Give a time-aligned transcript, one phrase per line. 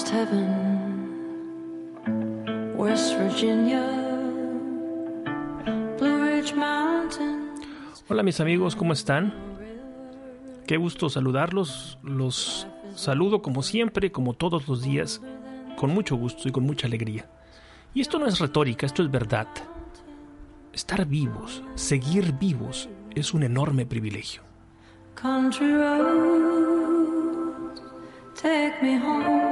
[0.00, 0.46] promised heaven,
[2.76, 3.82] West Virginia,
[5.98, 8.04] Blue Ridge Mountains.
[8.08, 9.34] Hola mis amigos, ¿cómo están?
[10.66, 11.98] Qué gusto saludarlos.
[12.02, 15.20] Los saludo como siempre, como todos los días,
[15.76, 17.28] con mucho gusto y con mucha alegría.
[17.94, 19.48] Y esto no es retórica, esto es verdad.
[20.72, 24.42] Estar vivos, seguir vivos, es un enorme privilegio.
[25.14, 26.22] Country roads,
[28.40, 29.49] take me home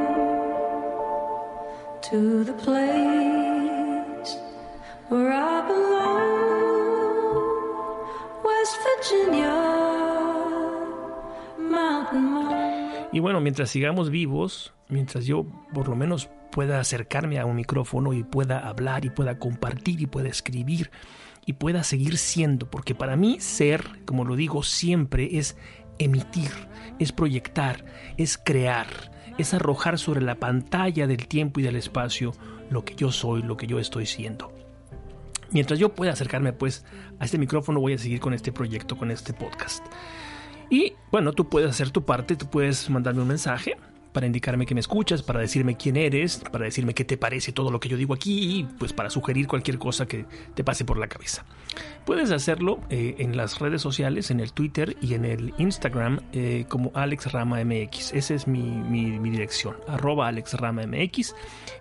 [13.12, 15.44] Y bueno, mientras sigamos vivos, mientras yo
[15.74, 20.06] por lo menos pueda acercarme a un micrófono y pueda hablar y pueda compartir y
[20.06, 20.90] pueda escribir
[21.44, 25.56] y pueda seguir siendo, porque para mí ser, como lo digo siempre, es
[25.98, 26.52] emitir,
[26.98, 27.84] es proyectar,
[28.16, 28.86] es crear,
[29.38, 32.32] es arrojar sobre la pantalla del tiempo y del espacio
[32.70, 34.52] lo que yo soy, lo que yo estoy siendo.
[35.50, 36.84] Mientras yo pueda acercarme pues
[37.18, 39.84] a este micrófono voy a seguir con este proyecto, con este podcast.
[40.70, 43.76] Y bueno, tú puedes hacer tu parte, tú puedes mandarme un mensaje
[44.18, 47.70] para indicarme que me escuchas, para decirme quién eres, para decirme qué te parece todo
[47.70, 50.24] lo que yo digo aquí y pues para sugerir cualquier cosa que
[50.56, 51.44] te pase por la cabeza.
[52.04, 56.64] Puedes hacerlo eh, en las redes sociales, en el Twitter y en el Instagram eh,
[56.68, 58.12] como Alex Rama MX.
[58.12, 61.36] Esa es mi, dirección, arroba Alex Rama MX.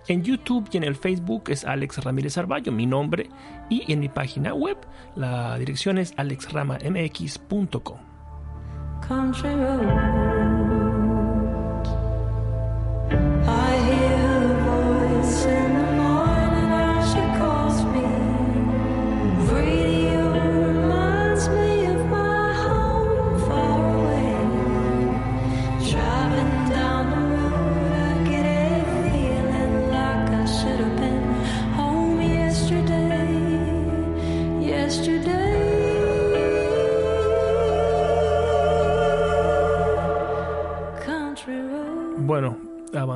[0.08, 3.32] En YouTube y en el Facebook es Alex Ramírez Arballo, mi nombre,
[3.68, 4.78] y en mi página web
[5.16, 7.98] la dirección es alexramamx.com.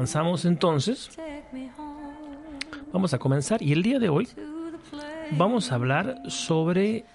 [0.02, 1.12] avanzamos entonces.
[2.92, 4.28] Vamos a comenzar y el día de hoy
[5.38, 7.06] vamos a hablar sobre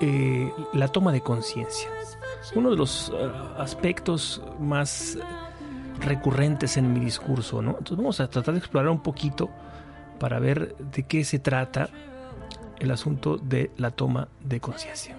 [0.00, 1.88] eh, la toma de conciencia.
[2.56, 5.16] Uno de los eh, aspectos más
[6.00, 7.70] recurrentes en mi discurso, ¿no?
[7.70, 9.48] Entonces vamos a tratar de explorar un poquito
[10.18, 11.88] para ver de qué se trata
[12.80, 15.16] el asunto de la toma de conciencia.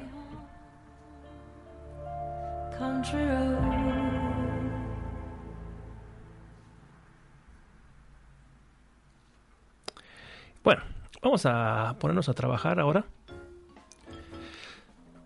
[10.63, 10.81] Bueno,
[11.21, 13.05] vamos a ponernos a trabajar ahora.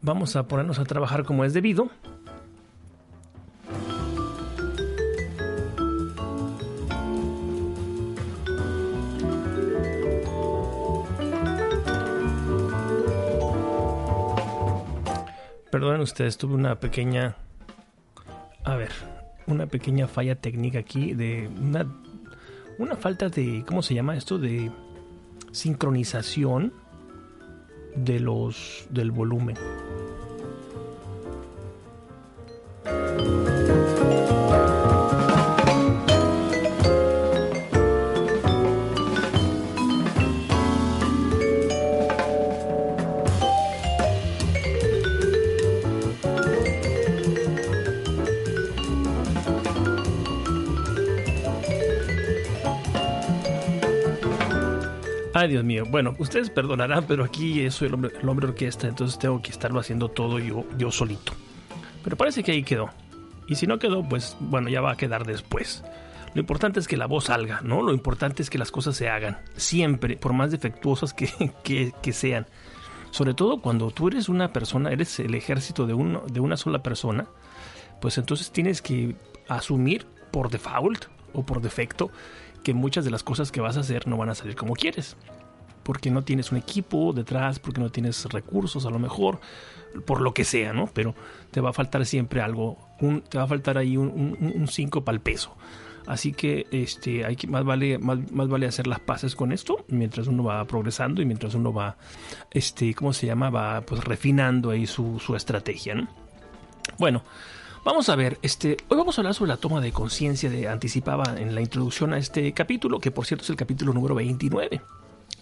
[0.01, 1.89] Vamos a ponernos a trabajar como es debido.
[15.71, 17.35] Perdonen ustedes, tuve una pequeña...
[18.63, 18.91] A ver,
[19.45, 21.85] una pequeña falla técnica aquí de una,
[22.79, 23.63] una falta de...
[23.67, 24.39] ¿Cómo se llama esto?
[24.39, 24.71] De
[25.57, 26.71] sincronización
[27.95, 29.57] de los del volumen.
[55.39, 55.83] Ay, Dios mío.
[55.87, 59.79] Bueno, ustedes perdonarán, pero aquí soy el hombre, el hombre orquesta, entonces tengo que estarlo
[59.79, 61.31] haciendo todo yo, yo solito.
[62.03, 62.89] Pero parece que ahí quedó.
[63.47, 65.83] Y si no quedó, pues bueno, ya va a quedar después.
[66.33, 67.83] Lo importante es que la voz salga, ¿no?
[67.83, 69.37] Lo importante es que las cosas se hagan.
[69.55, 71.29] Siempre, por más defectuosas que,
[71.63, 72.47] que, que sean.
[73.11, 76.81] Sobre todo cuando tú eres una persona, eres el ejército de, uno, de una sola
[76.81, 77.27] persona,
[78.01, 79.15] pues entonces tienes que
[79.47, 82.09] asumir por default o por defecto
[82.67, 85.15] que muchas de las cosas que vas a hacer no van a salir como quieres.
[85.83, 89.39] Porque no tienes un equipo detrás, porque no tienes recursos a lo mejor,
[90.05, 90.89] por lo que sea, ¿no?
[90.93, 91.15] Pero
[91.49, 95.15] te va a faltar siempre algo, un, te va a faltar ahí un 5 para
[95.15, 95.55] el peso.
[96.07, 100.27] Así que este, hay que más vale, más, vale hacer las paces con esto mientras
[100.27, 101.95] uno va progresando y mientras uno va,
[102.51, 103.49] este, ¿cómo se llama?
[103.49, 106.09] Va pues refinando ahí su, estrategia, ¿no?
[106.97, 107.23] Bueno,
[107.87, 111.23] vamos a ver, este, hoy vamos a hablar sobre la toma de conciencia de anticipaba
[111.37, 114.81] en la introducción a este capítulo, que por cierto es el capítulo número 29.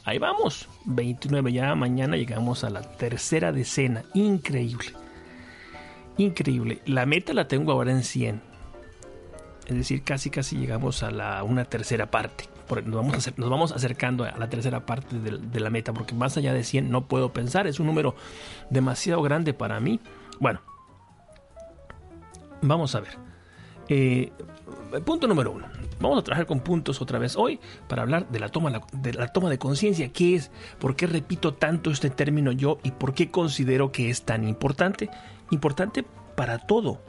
[0.03, 4.93] Ahí vamos, 29 ya, mañana llegamos a la tercera decena, increíble.
[6.19, 8.41] Increíble, la meta la tengo ahora en 100
[9.65, 12.47] Es decir, casi casi llegamos a la, una tercera parte.
[12.85, 16.63] Nos vamos, acercando a la tercera parte de, de, la meta, porque más allá de
[16.63, 18.15] 100 no puedo pensar, es un número
[18.69, 19.99] demasiado grande para mí.
[20.39, 20.61] Bueno,
[22.61, 23.17] vamos a ver.
[23.87, 24.31] Eh,
[25.05, 25.67] punto número uno.
[25.99, 29.27] Vamos a trabajar con puntos otra vez hoy para hablar de la toma de, la
[29.27, 30.11] toma de conciencia.
[30.11, 30.51] ¿Qué es?
[30.79, 35.09] ¿Por qué repito tanto este término yo y por qué considero que es tan importante?
[35.51, 36.03] Importante
[36.35, 37.01] para todo.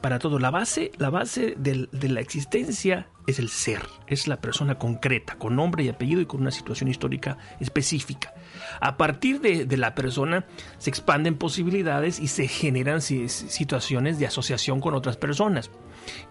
[0.00, 0.38] Para todo.
[0.38, 3.82] La base, la base de la existencia es el ser.
[4.06, 8.34] Es la persona concreta, con nombre y apellido y con una situación histórica específica.
[8.80, 10.44] A partir de, la persona
[10.78, 15.70] se expanden posibilidades y se generan situaciones de asociación con otras personas.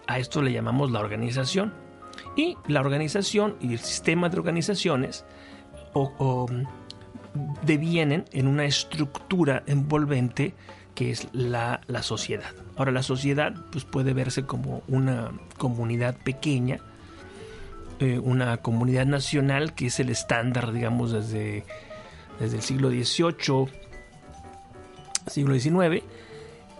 [0.06, 1.72] A esto le llamamos la organización.
[2.36, 5.24] Y la organización y el sistema de organizaciones
[7.62, 10.54] devienen en una estructura envolvente
[10.94, 12.52] que es la, la, sociedad.
[12.76, 16.80] Ahora la sociedad pues, puede verse como una comunidad pequeña,
[18.00, 21.64] eh, una comunidad nacional que es el estándar, digamos, desde,
[22.38, 23.68] desde el siglo XVIII,
[25.26, 26.02] siglo XIX,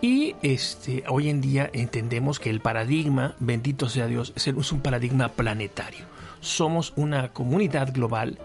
[0.00, 5.28] y este, hoy en día entendemos que el paradigma, bendito sea Dios, es un paradigma
[5.28, 6.06] planetario.
[6.40, 8.38] Somos una comunidad global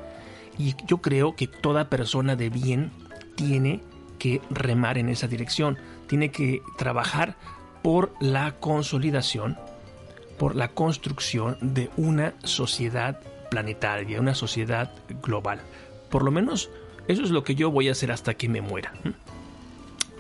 [0.57, 2.91] y yo creo que toda persona de bien
[3.35, 3.81] tiene
[4.19, 5.77] que remar en esa dirección,
[6.07, 7.37] tiene que trabajar
[7.81, 9.57] por la consolidación,
[10.37, 14.91] por la construcción de una sociedad planetaria, una sociedad
[15.21, 15.61] global.
[16.09, 16.69] Por lo menos
[17.07, 18.93] eso es lo que yo voy a hacer hasta que me muera.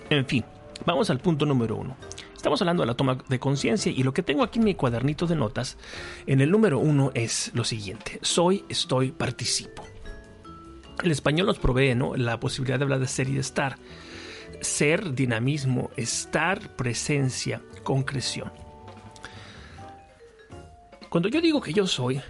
[0.09, 0.45] En fin,
[0.83, 1.95] Vamos al punto número uno.
[2.35, 5.25] Estamos hablando de la toma de conciencia y lo que tengo aquí en mi cuadernito
[5.25, 5.77] de notas,
[6.27, 8.19] en el número uno es lo siguiente.
[8.21, 9.83] Soy, estoy, participo.
[11.03, 12.15] El español nos provee ¿no?
[12.15, 13.77] la posibilidad de hablar de ser y de estar.
[14.61, 18.51] Ser, dinamismo, estar, presencia, concreción.
[21.15, 22.21] Cuando yo digo que yo soy,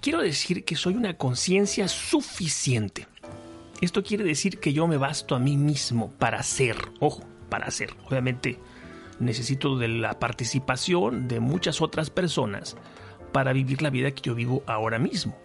[0.00, 3.06] quiero decir que soy una conciencia suficiente.
[3.82, 6.78] Esto quiere decir que yo me basto a mí mismo para ser.
[6.98, 7.90] Ojo, para hacer.
[8.06, 8.58] Obviamente
[9.20, 12.78] necesito de la participación de muchas otras personas
[13.32, 15.36] para vivir la vida que yo vivo ahora mismo.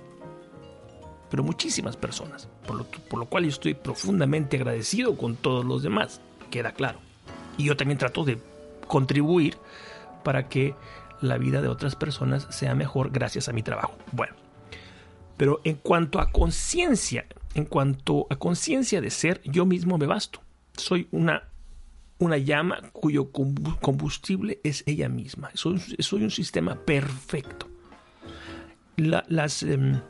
[1.29, 5.83] Pero muchísimas personas, por lo, por lo cual yo estoy profundamente agradecido con todos los
[5.83, 6.99] demás, queda claro.
[7.57, 8.37] Y yo también trato de
[8.87, 9.57] contribuir
[10.23, 10.73] para que
[11.21, 13.97] la vida de otras personas sea mejor gracias a mi trabajo.
[14.11, 14.35] Bueno,
[15.37, 20.41] pero en cuanto a conciencia, en cuanto a conciencia de ser, yo mismo me basto.
[20.75, 21.43] Soy una
[22.19, 25.51] una llama cuyo combustible es ella misma.
[25.53, 27.67] Soy, soy un sistema perfecto.
[28.97, 30.01] las, em,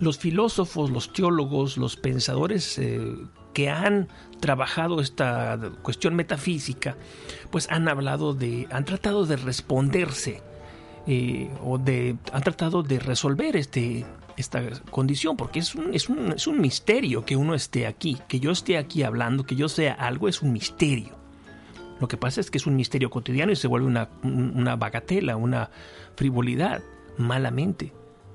[0.00, 3.16] los filósofos, los teólogos, los pensadores eh,
[3.52, 4.08] que han
[4.44, 6.96] trabajado esta cuestión metafísica,
[7.50, 10.42] pues han hablado de, han tratado de responderse
[11.06, 14.04] eh, o de, han tratado de resolver este,
[14.36, 14.60] esta
[14.90, 18.50] condición, porque es un, es, un, es un misterio que uno esté aquí, que yo
[18.50, 21.16] esté aquí hablando, que yo sea algo, es un misterio.
[21.98, 25.36] Lo que pasa es que es un misterio cotidiano y se vuelve una, una bagatela,
[25.36, 25.70] una
[26.16, 26.82] frivolidad,
[27.16, 27.94] malamente.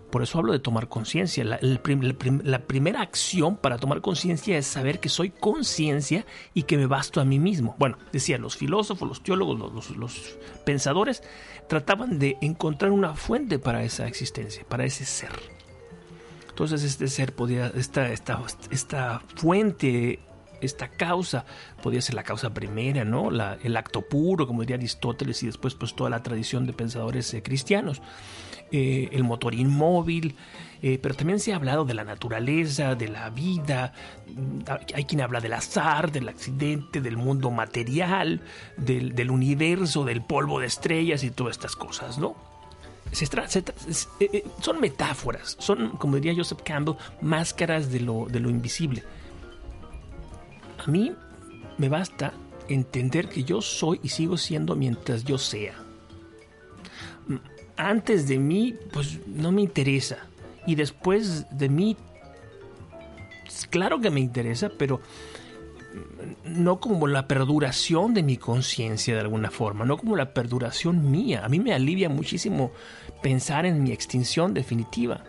[0.10, 1.44] Por eso hablo de tomar conciencia.
[1.44, 7.22] La, primera acción para tomar conciencia es saber que soy conciencia y que me basto
[7.22, 7.76] a mí mismo.
[7.78, 11.24] Bueno, decía, los filósofos, los teólogos, los, pensadores
[11.68, 15.32] trataban de encontrar una fuente para esa existencia, para ese ser.
[16.50, 20.20] Entonces este ser podía, esta, esta, esta fuente,
[20.60, 21.46] esta causa,
[21.82, 23.30] podía ser la causa primera, ¿no?
[23.30, 27.44] El acto puro, como diría Aristóteles, y después pues toda la tradición de pensadores eh,
[27.44, 28.02] cristianos.
[28.72, 30.36] Eh, el motor inmóvil,
[30.84, 33.94] eh, pero también se ha hablado de la naturaleza, de la vida,
[34.94, 38.42] hay quien habla del azar, del accidente, del mundo material,
[38.78, 42.36] del, universo, del polvo de estrellas y todas estas cosas, ¿no?
[44.20, 49.04] Eh, son metáforas, son, como diría Joseph Campbell, máscaras de lo invisible.
[50.86, 51.12] A mí
[51.80, 52.34] me basta
[52.68, 55.89] entender que yo soy y sigo siendo mientras yo sea.
[57.80, 60.18] Antes de mí, pues no me interesa.
[60.68, 61.96] Y después de mí,
[63.70, 65.00] claro que me interesa, pero
[66.44, 71.46] no como la perduración de mi conciencia de alguna forma, no como la perduración mía.
[71.46, 72.74] A mí me alivia muchísimo
[73.22, 75.24] pensar en mi extinción definitiva.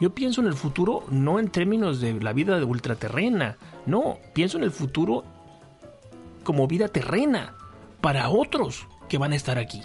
[0.00, 3.56] Yo pienso en el futuro no en términos de la vida de ultraterrena,
[3.86, 5.24] no, pienso en el futuro
[6.44, 7.54] como vida terrena
[8.00, 9.82] para otros que van a estar aquí.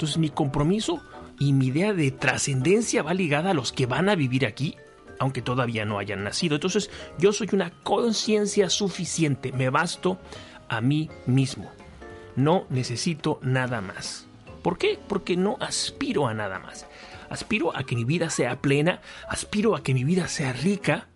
[0.00, 1.02] Entonces mi compromiso
[1.38, 4.78] y mi idea de trascendencia va ligada a los que van a vivir aquí
[5.18, 6.54] aunque todavía no hayan nacido.
[6.54, 10.18] Entonces yo soy una conciencia suficiente, me basto
[10.70, 11.70] a mí mismo.
[12.34, 14.26] No necesito nada más.
[14.62, 14.98] ¿Por qué?
[15.06, 16.86] Porque no aspiro a nada más.
[17.28, 21.08] Aspiro a que mi vida sea plena, aspiro a que mi vida sea rica,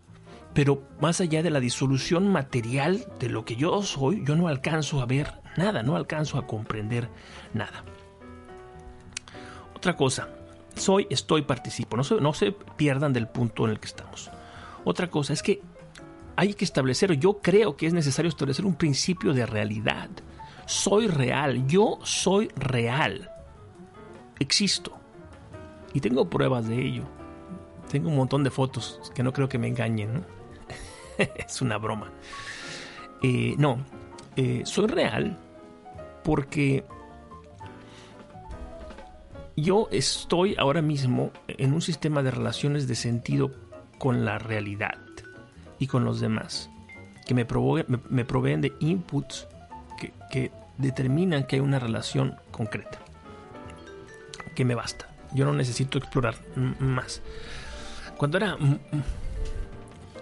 [0.52, 5.00] pero más allá de la disolución material de lo que yo soy, yo no alcanzo
[5.00, 7.08] a ver nada, no alcanzo a comprender
[7.54, 7.82] nada.
[9.84, 10.28] Otra cosa,
[10.76, 11.94] soy, estoy, participo.
[11.94, 14.30] No se, no se pierdan del punto en el que estamos.
[14.82, 15.60] Otra cosa es que
[16.36, 20.08] hay que establecer, yo creo que es necesario establecer un principio de realidad.
[20.64, 23.30] Soy real, yo soy real.
[24.38, 24.96] Existo.
[25.92, 27.02] Y tengo pruebas de ello.
[27.90, 30.24] Tengo un montón de fotos que no creo que me engañen.
[31.18, 32.10] es una broma.
[33.22, 33.84] Eh, no,
[34.34, 35.38] eh, soy real
[36.22, 36.86] porque
[39.56, 43.52] yo estoy ahora mismo en un sistema de relaciones de sentido
[43.98, 44.98] con la realidad
[45.78, 46.70] y con los demás,
[47.26, 47.46] que me,
[48.10, 49.46] me, proveen de inputs
[49.98, 52.98] que, que, determinan que hay una relación concreta,
[54.54, 55.08] que me basta.
[55.32, 56.36] Yo no necesito explorar
[56.78, 57.22] más.
[58.16, 58.56] Cuando era,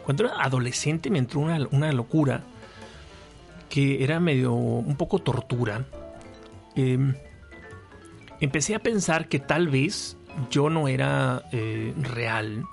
[0.05, 2.43] cuando era adolescente me entró una, una locura
[3.69, 5.87] que era medio, un poco tortura.
[6.77, 7.15] Eh,
[8.43, 10.17] empecé a pensar que tal vez
[10.51, 12.65] yo no era eh, real,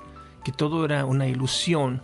[0.43, 2.01] que todo era una ilusión.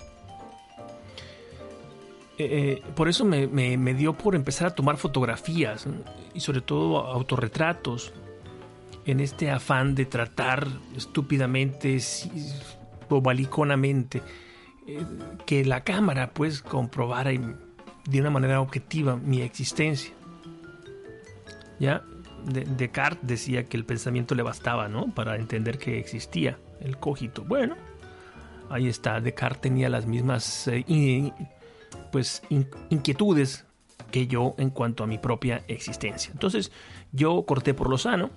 [2.38, 5.88] Eh, eh, por eso me, dio por empezar a tomar fotografías
[6.36, 8.14] y sobre todo autorretratos
[9.06, 11.98] en este afán de tratar estúpidamente
[13.10, 14.22] o baliconamente
[15.48, 20.14] que la cámara pues comprobara de una manera objetiva mi existencia.
[21.80, 22.04] ¿Ya?
[22.46, 25.08] Descartes decía que el pensamiento le bastaba, ¿no?
[25.14, 27.44] Para entender que existía el cogito.
[27.44, 27.75] Bueno,
[28.70, 29.20] ahí está.
[29.20, 31.32] Descartes tenía las mismas eh,
[32.12, 32.44] pues
[32.90, 33.66] inquietudes
[34.12, 36.32] que yo en cuanto a mi propia existencia.
[36.32, 36.72] Entonces,
[37.12, 38.30] yo corté por lo sano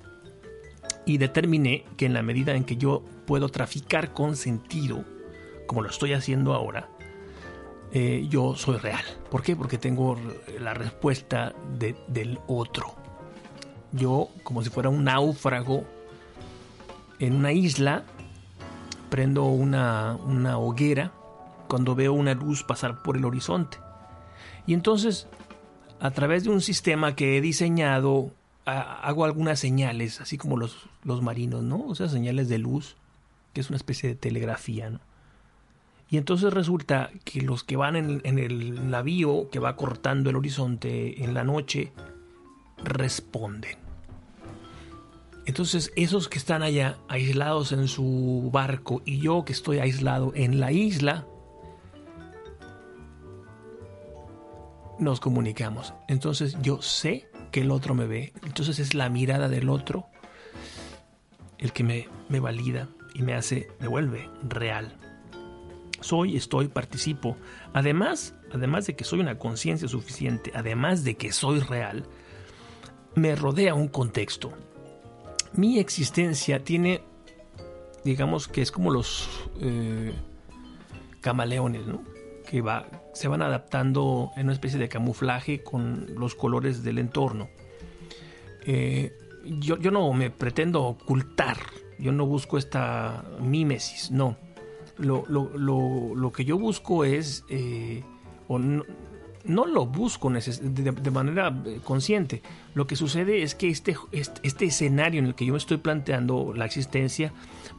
[1.05, 5.05] y determiné que en la medida en que yo puedo traficar con sentido,
[5.67, 6.89] como lo estoy haciendo ahora,
[7.93, 9.05] eh, yo soy real.
[9.31, 9.55] ¿Por qué?
[9.55, 10.17] Porque tengo
[10.59, 13.08] la respuesta del otro
[13.93, 15.85] yo, como si fuera un náufrago
[17.19, 18.05] en una isla,
[19.11, 20.17] prendo una,
[20.59, 21.13] hoguera
[21.69, 23.79] cuando veo una luz pasar por el horizonte.
[24.67, 25.27] Y entonces,
[26.01, 28.31] a través de un sistema que he diseñado,
[28.65, 31.85] hago algunas señales, así como los, los marinos, ¿no?
[31.87, 32.97] O sea, señales de luz,
[33.53, 35.01] que es una especie de telegrafía, ¿no?
[36.11, 40.37] Y entonces resulta que los que van en, en, el navío que va cortando el
[40.37, 41.93] horizonte en la noche
[42.83, 43.77] responden.
[45.47, 50.61] Entonces esos que están allá aislados en su barco y yo que estoy aislado en
[50.61, 51.27] la isla,
[54.99, 55.95] nos comunicamos.
[56.07, 58.33] Entonces yo sé que el otro me ve.
[58.45, 60.07] Entonces es la mirada del otro
[61.59, 64.97] el que me, me valida y me hace, me vuelve real.
[66.01, 67.37] Soy, estoy, participo.
[67.73, 72.07] Además, además de que soy una conciencia suficiente, además de que soy real,
[73.19, 74.53] me rodea un contexto.
[75.53, 77.03] Mi existencia tiene,
[78.05, 79.29] digamos que es como los
[79.61, 80.13] eh,
[81.21, 82.03] camaleones, ¿no?
[82.49, 87.51] que va, se van adaptando en una especie de camuflaje con los colores del entorno.
[88.65, 89.13] Eh,
[89.45, 91.59] yo, no me pretendo ocultar,
[91.99, 94.37] yo no busco esta mímesis, no.
[94.97, 98.03] Lo que yo busco es, eh,
[98.49, 98.85] o no,
[99.49, 102.43] no lo busco de, manera eh, consciente.
[102.75, 106.53] Lo que sucede es que este, este, escenario en el que yo me estoy planteando
[106.55, 107.33] la existencia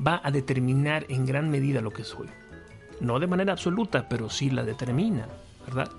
[0.06, 2.28] va a determinar en gran medida lo que soy.
[3.00, 5.28] No de manera absoluta, pero sí la determina,
[5.66, 5.90] ¿verdad?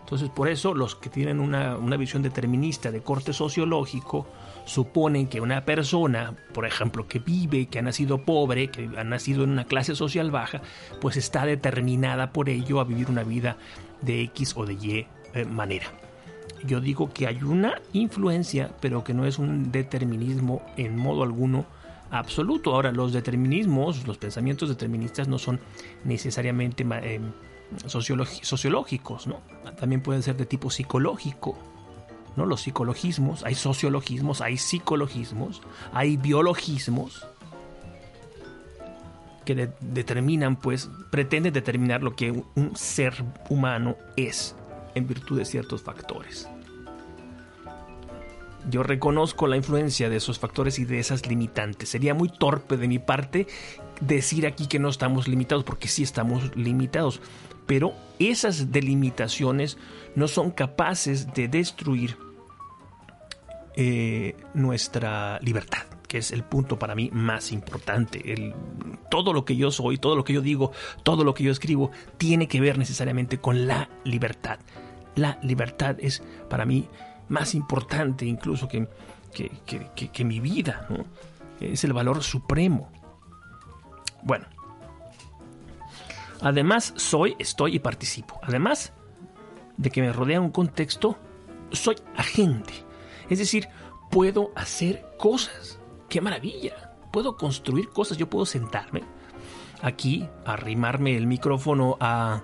[0.00, 4.26] Entonces, por eso los que tienen una, una visión determinista de corte sociológico
[4.66, 9.44] suponen que una persona, por ejemplo, que vive, que ha nacido pobre, que ha nacido
[9.44, 10.60] en una clase social baja,
[11.00, 13.56] pues está determinada por ello a vivir una vida
[14.02, 15.86] de X o de Y eh, manera.
[16.64, 21.66] Yo digo que hay una influencia, pero que no es un determinismo en modo alguno
[22.10, 22.74] absoluto.
[22.74, 25.60] Ahora, los determinismos, los pensamientos deterministas no son
[26.04, 27.20] necesariamente eh,
[27.86, 29.40] sociológicos, ¿no?
[29.78, 31.58] También pueden ser de tipo psicológico.
[32.36, 32.46] ¿no?
[32.46, 35.62] Los psicologismos, hay sociologismos, hay psicologismos,
[35.92, 37.26] hay biologismos
[39.44, 43.14] que determinan, pues, pretenden determinar lo que un ser
[43.50, 44.56] humano es
[44.94, 46.48] en virtud de ciertos factores.
[48.70, 51.90] Yo reconozco la influencia de esos factores y de esas limitantes.
[51.90, 53.46] Sería muy torpe de mi parte
[54.00, 57.20] decir aquí que no estamos limitados, porque sí estamos limitados.
[57.66, 59.76] Pero esas delimitaciones
[60.14, 62.16] no son capaces de destruir
[63.76, 65.82] eh, nuestra libertad,
[66.14, 68.32] que es el punto para mí más importante.
[68.32, 68.54] El,
[69.10, 70.70] todo lo que yo soy, todo lo que yo digo,
[71.02, 74.60] todo lo que yo escribo, tiene que ver necesariamente con la libertad.
[75.16, 76.88] La libertad es para mí
[77.28, 78.86] más importante incluso que,
[79.32, 80.86] que, mi vida.
[81.58, 82.92] Es el valor supremo.
[84.22, 84.46] Bueno.
[86.42, 88.38] Además, soy, estoy y participo.
[88.40, 88.92] Además
[89.78, 91.18] de que me rodea un contexto,
[91.72, 92.72] soy agente.
[93.28, 93.68] Es decir,
[94.12, 95.80] puedo hacer cosas.
[96.08, 96.92] ¡Qué maravilla!
[97.12, 98.16] Puedo construir cosas.
[98.16, 99.02] Yo puedo sentarme
[99.82, 102.42] aquí, arrimarme el micrófono a,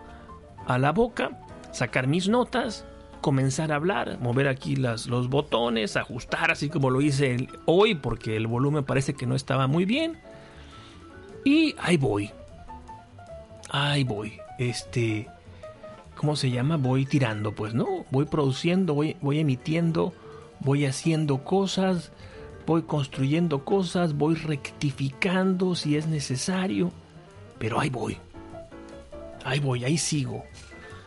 [0.67, 1.41] a la boca,
[1.73, 2.85] sacar mis notas,
[3.21, 8.37] comenzar a hablar, mover aquí las, los botones, ajustar así como lo hice hoy porque
[8.37, 10.19] el volumen parece que no estaba muy bien.
[11.45, 12.31] Y ahí voy.
[13.71, 14.39] Ahí voy.
[14.59, 15.29] Este...
[16.17, 16.77] ¿Cómo se llama?
[16.77, 18.05] Voy tirando, pues, ¿no?
[18.11, 20.13] Voy produciendo, voy, voy emitiendo
[20.61, 22.13] voy haciendo cosas,
[22.71, 26.93] voy construyendo cosas, voy rectificando si es necesario,
[27.59, 28.17] pero ahí voy,
[29.45, 30.45] ahí voy, ahí sigo.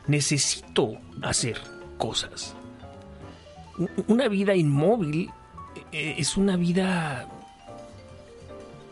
[0.06, 1.58] Necesito hacer
[1.98, 2.54] cosas.
[4.10, 5.32] Una vida inmóvil
[5.94, 7.30] eh, es una vida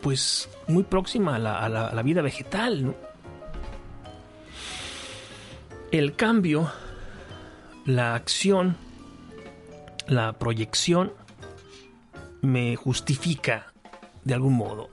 [0.00, 2.96] pues muy próxima a la, vida vegetal.
[5.90, 6.72] El cambio,
[7.84, 8.78] la acción,
[10.06, 11.12] la proyección
[12.42, 13.72] me justifica
[14.24, 14.90] de algún modo.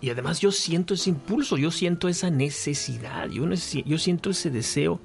[0.00, 5.00] Y además yo siento ese impulso, yo siento esa necesidad, yo, yo siento ese deseo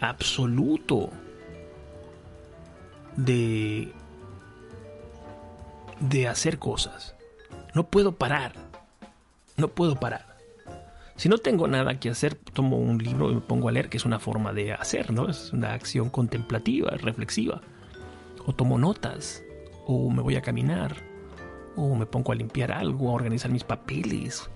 [0.00, 1.10] absoluto
[3.16, 3.92] de,
[6.00, 7.14] de hacer cosas.
[7.74, 8.54] No puedo parar,
[9.56, 10.32] no puedo parar.
[11.16, 13.98] Si no tengo nada que hacer, tomo un libro y me pongo a leer, que
[13.98, 15.28] es una forma de hacer, ¿no?
[15.28, 17.60] Es una acción contemplativa, reflexiva.
[18.46, 19.42] O tomo notas,
[19.92, 20.96] o me voy a caminar,
[21.76, 24.50] o me pongo a limpiar algo, a organizar mis papeles,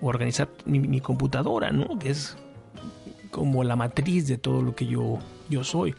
[0.00, 1.98] o organizar mi, computadora, ¿no?
[1.98, 2.36] Que es
[3.30, 5.94] como la matriz de todo lo que yo, yo soy.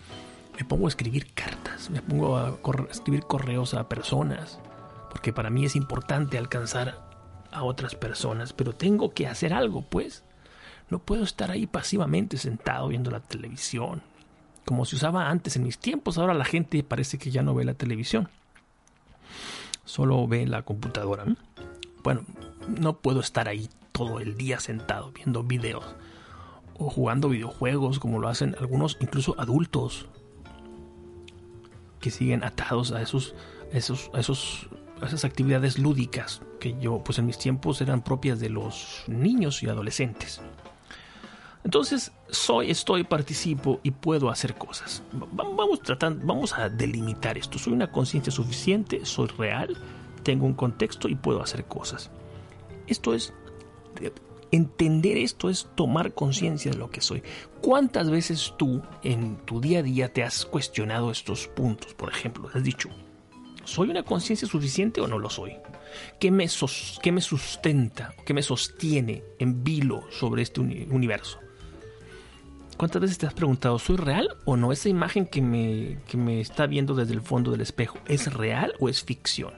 [0.58, 2.58] Me pongo a escribir cartas, me pongo a
[2.90, 4.60] escribir correos a personas,
[5.12, 7.08] porque para mí es importante alcanzar
[7.52, 10.24] a otras personas, pero tengo que hacer algo, pues.
[10.90, 14.02] No puedo estar ahí pasivamente sentado viendo la televisión,
[14.66, 16.18] como se usaba antes en mis tiempos.
[16.18, 18.30] Ahora la gente parece que ya no ve la televisión,
[19.86, 21.26] solo ve la computadora.
[22.04, 22.22] Bueno,
[22.68, 25.84] no puedo estar ahí todo el día sentado viendo videos
[26.78, 30.08] o jugando videojuegos como lo hacen algunos, incluso adultos,
[32.00, 33.34] que siguen atados a esos,
[33.72, 34.70] esos, esos
[35.06, 39.68] esas actividades lúdicas que yo, pues en mis tiempos eran propias de los niños y
[39.68, 40.42] adolescentes.
[41.63, 45.04] Entonces, soy, estoy, participo y puedo hacer cosas.
[45.12, 47.60] Vamos, tratando, vamos a delimitar esto.
[47.60, 49.78] Soy una conciencia suficiente, soy real,
[50.24, 52.10] tengo un contexto y puedo hacer cosas.
[52.88, 53.34] Esto es,
[54.52, 57.22] entender esto es tomar conciencia de lo que soy.
[57.62, 61.93] ¿Cuántas veces tú en tu día a día te has cuestionado estos puntos?
[61.93, 62.89] Por ejemplo, has dicho,
[63.67, 65.58] ¿Soy una conciencia suficiente o no lo soy?
[66.22, 71.39] ¿Qué me, me sustenta, qué me sostiene en vilo sobre este universo?
[72.78, 74.72] ¿Cuántas veces te has preguntado, ¿soy real o no?
[74.72, 78.74] Esa imagen que me, que me está viendo desde el fondo del espejo, ¿es real
[78.80, 79.54] o es ficción?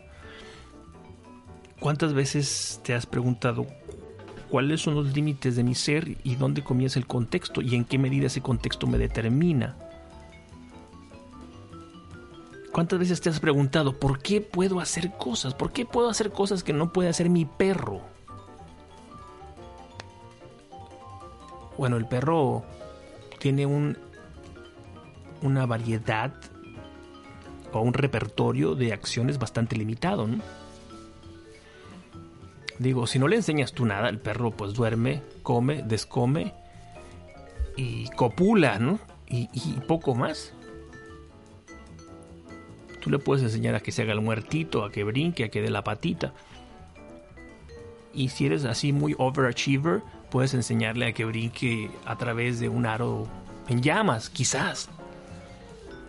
[1.80, 3.68] ¿Cuántas veces te has preguntado
[4.50, 7.98] cuáles son los límites de mi ser y dónde comienza el contexto y en qué
[7.98, 9.78] medida ese contexto me determina
[12.72, 15.54] ¿Cuántas veces te has preguntado por qué puedo hacer cosas?
[15.54, 18.02] ¿Por qué puedo hacer cosas que no puede hacer mi perro?
[21.78, 22.64] Bueno, el perro
[23.40, 23.98] tiene un,
[25.42, 26.34] una variedad
[27.72, 30.28] o un repertorio de acciones bastante limitado.
[32.78, 36.54] Digo, si no le enseñas tú nada, el perro pues duerme, come, descome
[37.76, 39.00] y copula, ¿no?
[39.28, 40.54] y poco más.
[43.00, 45.62] Tú le puedes enseñar a que se haga el muertito, a que brinque, a que
[45.62, 46.34] dé la patita.
[48.14, 52.86] Y si eres así muy overachiever, puedes enseñarle a que brinque a través de un
[52.86, 53.28] aro
[53.68, 54.90] en llamas, quizás.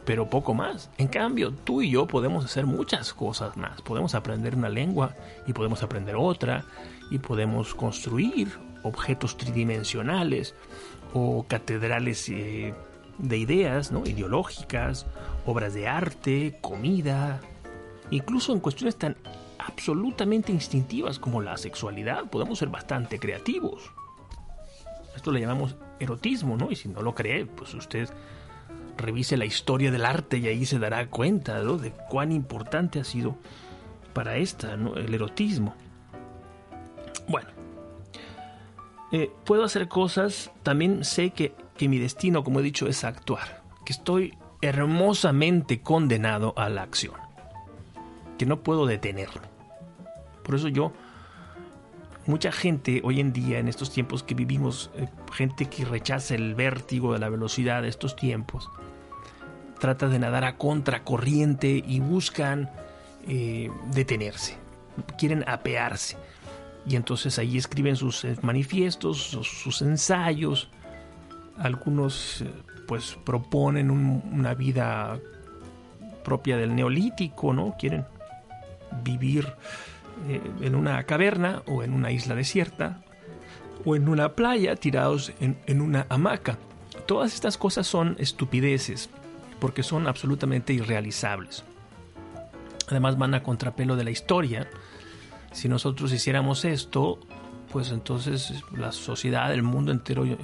[0.04, 0.90] Pero poco más.
[0.98, 3.82] En cambio, tú y yo podemos hacer muchas cosas más.
[3.82, 5.14] Podemos aprender una lengua
[5.46, 6.64] y podemos aprender otra.
[7.10, 8.52] Y podemos construir
[8.82, 10.54] objetos tridimensionales
[11.12, 12.74] o catedrales eh,
[13.18, 14.06] de ideas ¿no?
[14.06, 15.06] ideológicas,
[15.44, 17.40] obras de arte, comida,
[18.10, 19.16] incluso en cuestiones tan
[19.58, 23.92] absolutamente instintivas como la sexualidad, podemos ser bastante creativos.
[25.20, 26.70] Esto le llamamos erotismo, ¿no?
[26.70, 28.08] Y si no lo cree, pues usted
[28.96, 33.36] revise la historia del arte y ahí se dará cuenta de cuán importante ha sido
[34.14, 35.74] para esta el erotismo.
[37.28, 37.50] Bueno,
[39.12, 43.62] eh, puedo hacer cosas, también sé que, que mi destino, como he dicho, es actuar,
[43.84, 47.16] que estoy hermosamente condenado a la acción,
[48.38, 49.42] que no puedo detenerlo.
[50.42, 50.94] Por eso yo
[52.30, 56.54] mucha gente hoy en día, en estos tiempos que vivimos, eh, gente que rechaza el
[56.54, 58.70] vértigo de la velocidad de estos tiempos,
[59.78, 62.70] trata de nadar a contracorriente y buscan
[63.26, 64.56] eh, detenerse,
[65.18, 66.16] quieren apearse.
[66.86, 70.70] Y entonces ahí escriben sus eh, manifiestos, sus, ensayos.
[71.58, 72.44] Algunos
[72.86, 75.18] pues proponen una vida
[76.24, 77.76] propia del neolítico, ¿no?
[77.78, 78.06] Quieren
[79.02, 79.46] vivir
[80.28, 83.02] eh, en una caverna o en una isla desierta
[83.84, 86.58] o en una playa tirados en, en una hamaca.
[87.06, 89.10] Todas estas cosas son estupideces
[89.58, 91.64] porque son absolutamente irrealizables.
[92.88, 94.68] Además van a contrapelo de la historia.
[95.52, 97.20] Si nosotros hiciéramos esto,
[97.70, 100.36] pues entonces la sociedad, el mundo entero, eh,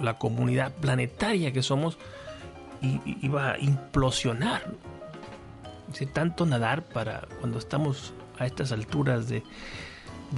[0.00, 1.98] la comunidad planetaria que somos,
[3.20, 4.62] iba a implosionar
[6.12, 9.42] tanto nadar para cuando estamos a estas alturas de,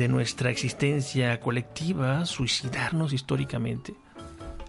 [0.09, 3.95] nuestra existencia colectiva, suicidarnos históricamente.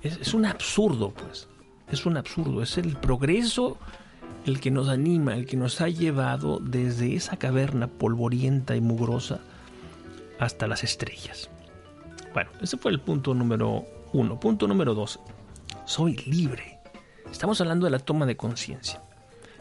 [0.02, 1.48] Es, un absurdo, pues.
[1.90, 2.62] Es un absurdo.
[2.62, 3.78] Es el progreso
[4.46, 9.40] el que nos anima, el que nos ha llevado desde esa caverna polvorienta y mugrosa
[10.40, 11.50] hasta las estrellas.
[12.34, 14.40] Bueno, ese fue el punto número uno.
[14.40, 15.20] Punto número dos.
[15.86, 16.80] Soy libre.
[17.32, 19.03] Estamos hablando de la toma de conciencia.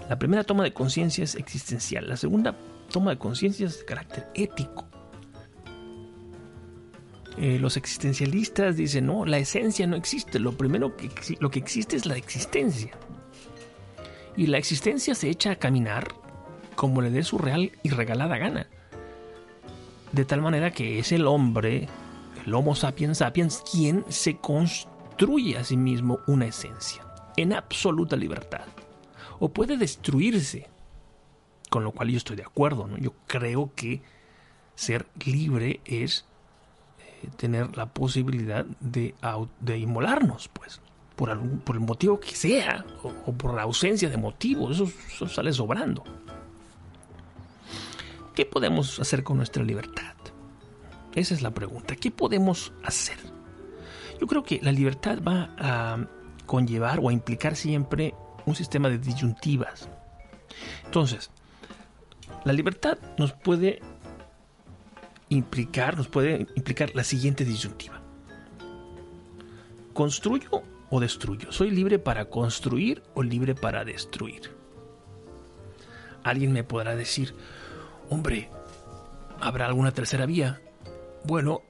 [0.08, 2.56] La primera toma de conciencia es existencial, la segunda
[2.90, 4.86] toma de conciencia es de carácter ético.
[7.38, 11.10] Eh, los existencialistas dicen, no, la esencia no existe, lo primero que,
[11.40, 12.92] lo que existe es la existencia.
[14.36, 16.08] Y la existencia se echa a caminar
[16.74, 18.66] como le dé su real y regalada gana.
[20.12, 21.88] De tal manera que es el hombre,
[22.44, 27.02] el Homo sapiens sapiens, quien se construye a sí mismo una esencia,
[27.36, 28.64] en absoluta libertad
[29.42, 30.68] o puede destruirse.
[31.68, 32.96] Con lo cual yo estoy de acuerdo, ¿no?
[32.96, 34.00] Yo creo que
[34.76, 36.26] ser libre es
[37.00, 39.16] eh, tener la posibilidad de,
[39.58, 40.80] de inmolarnos, pues,
[41.16, 46.04] por, el motivo que sea, o, por la ausencia de motivos, eso, eso sale sobrando.
[48.36, 50.14] ¿Qué podemos hacer con nuestra libertad?
[51.16, 51.96] Esa es la pregunta.
[51.96, 53.18] ¿Qué podemos hacer?
[54.20, 56.06] Yo creo que la libertad va a
[56.46, 58.14] conllevar o a implicar siempre
[58.46, 59.88] un sistema de disyuntivas.
[60.84, 61.30] Entonces,
[62.44, 63.80] la libertad nos puede
[65.28, 68.00] implicar, nos puede implicar la siguiente disyuntiva.
[69.92, 71.52] ¿Construyo o destruyo?
[71.52, 74.54] ¿Soy libre para construir o libre para destruir?
[76.24, 77.34] Alguien me podrá decir,
[78.08, 78.48] hombre,
[79.40, 80.60] ¿habrá alguna tercera vía?
[81.24, 81.62] Bueno,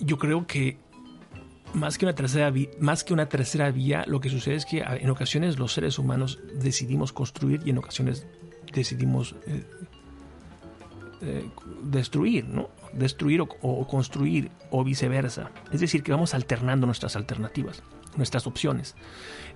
[0.00, 0.78] yo creo que
[1.74, 5.10] más que una tercera más que una tercera vía, lo que sucede es que en
[5.10, 8.26] ocasiones los seres humanos decidimos construir y en ocasiones
[8.72, 9.64] decidimos eh,
[11.22, 11.48] eh,
[11.82, 12.68] destruir, ¿no?
[12.92, 15.50] Destruir o, construir o viceversa.
[15.72, 17.82] Es decir, que vamos alternando nuestras alternativas,
[18.16, 18.94] nuestras opciones.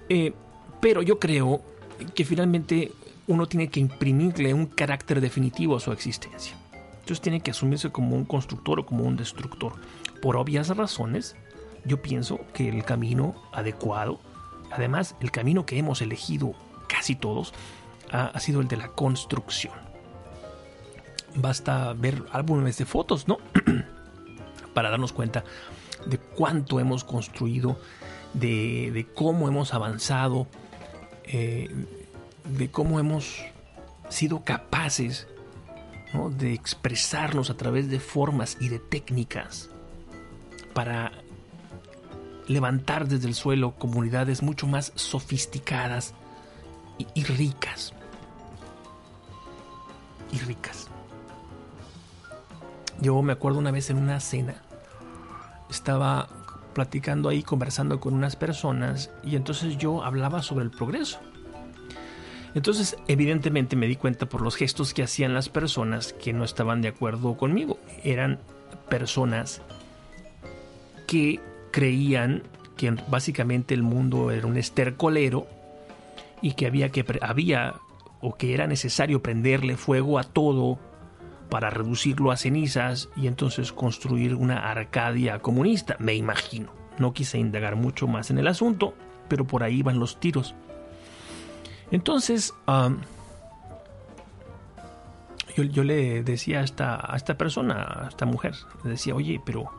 [0.08, 0.32] Eh,
[0.80, 1.62] pero yo creo
[2.14, 2.92] que finalmente
[3.26, 6.56] uno tiene que imprimirle un carácter definitivo a su existencia.
[7.00, 9.74] Entonces tiene que asumirse como un constructor o como un destructor.
[10.22, 11.36] Por obvias razones,
[11.84, 14.20] yo pienso que el camino adecuado,
[14.70, 16.54] además el camino que hemos elegido
[16.88, 17.52] casi todos,
[18.10, 19.74] ha, sido el de la construcción.
[21.34, 23.38] Basta ver álbumes de fotos, ¿no?
[24.74, 25.44] Para darnos cuenta
[26.06, 27.78] de cuánto hemos construido,
[28.34, 30.48] de, cómo hemos avanzado,
[31.24, 31.68] eh,
[32.44, 33.44] de cómo hemos
[34.08, 35.28] sido capaces
[36.36, 39.70] de expresarnos a través de formas y de técnicas
[40.74, 41.12] para
[42.50, 46.14] levantar desde el suelo comunidades mucho más sofisticadas
[47.14, 47.94] y, ricas.
[50.32, 50.88] Y ricas.
[53.00, 54.56] Yo me acuerdo una vez en una cena,
[55.70, 56.28] estaba
[56.74, 61.20] platicando ahí, conversando con unas personas, y entonces yo hablaba sobre el progreso.
[62.56, 66.82] Entonces, evidentemente me di cuenta por los gestos que hacían las personas que no estaban
[66.82, 67.78] de acuerdo conmigo.
[68.02, 68.40] Eran
[68.88, 69.62] personas
[71.06, 72.42] que creían
[72.76, 75.46] que básicamente el mundo era un estercolero
[76.40, 77.74] y que había que había
[78.20, 80.78] o que era necesario prenderle fuego a todo
[81.50, 86.72] para reducirlo a cenizas y entonces construir una Arcadia comunista, me imagino.
[86.98, 88.94] No quise indagar mucho más en el asunto,
[89.28, 90.54] pero por ahí van los tiros.
[91.90, 92.54] Entonces,
[95.56, 98.54] yo, yo, le decía esta, a esta persona, a esta mujer,
[98.84, 99.70] le decía, oye, pero,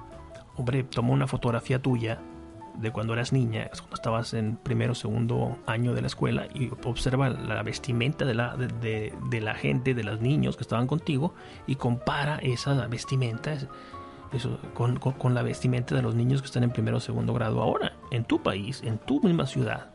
[0.56, 2.20] hombre, toma una fotografía tuya
[2.76, 6.70] de cuando eras niña, cuando estabas en primero o segundo año de la escuela y
[6.86, 11.34] observa la vestimenta de la, de, de, la gente, de los niños que estaban contigo
[11.68, 13.58] y compara esa vestimenta
[14.34, 17.34] eso, con, con, con, la vestimenta de los niños que están en primero o segundo
[17.34, 19.88] grado ahora, en tu país, en tu misma ciudad.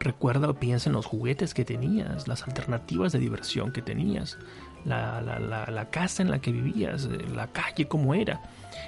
[0.00, 4.36] Recuerda o piensa en los juguetes que tenías, las alternativas de diversión que tenías,
[4.84, 8.40] la, la, la, la casa en la que vivías, la calle como era.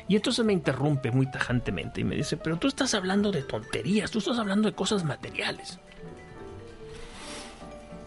[0.09, 4.11] Y entonces me interrumpe muy tajantemente y me dice, pero tú estás hablando de tonterías,
[4.11, 5.79] tú estás hablando de cosas materiales.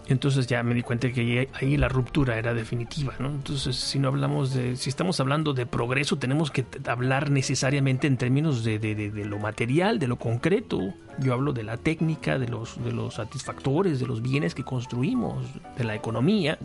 [0.10, 3.28] Entonces ya me di cuenta que ahí la ruptura era definitiva, ¿no?
[3.28, 8.16] Entonces, si no hablamos de, si estamos hablando de progreso, tenemos que hablar necesariamente en
[8.16, 10.80] términos de, de, de, de lo material, de lo concreto.
[11.20, 15.46] Yo hablo de la técnica, de los, de los satisfactores, de los bienes que construimos,
[15.78, 16.58] de la economía.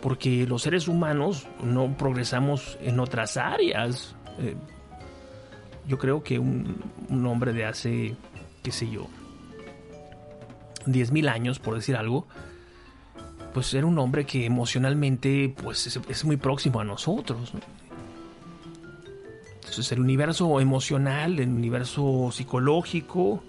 [0.00, 4.14] Porque los seres humanos no progresamos en otras áreas.
[4.38, 4.56] Eh,
[5.86, 6.82] yo creo que un,
[7.26, 8.16] hombre de hace,
[8.62, 9.08] qué sé yo,
[10.86, 12.26] 10.000 años, por decir algo,
[13.52, 17.52] pues era un hombre que emocionalmente pues es, es muy próximo a nosotros.
[17.52, 17.60] ¿no?
[19.56, 23.42] Entonces el universo emocional, el universo psicológico,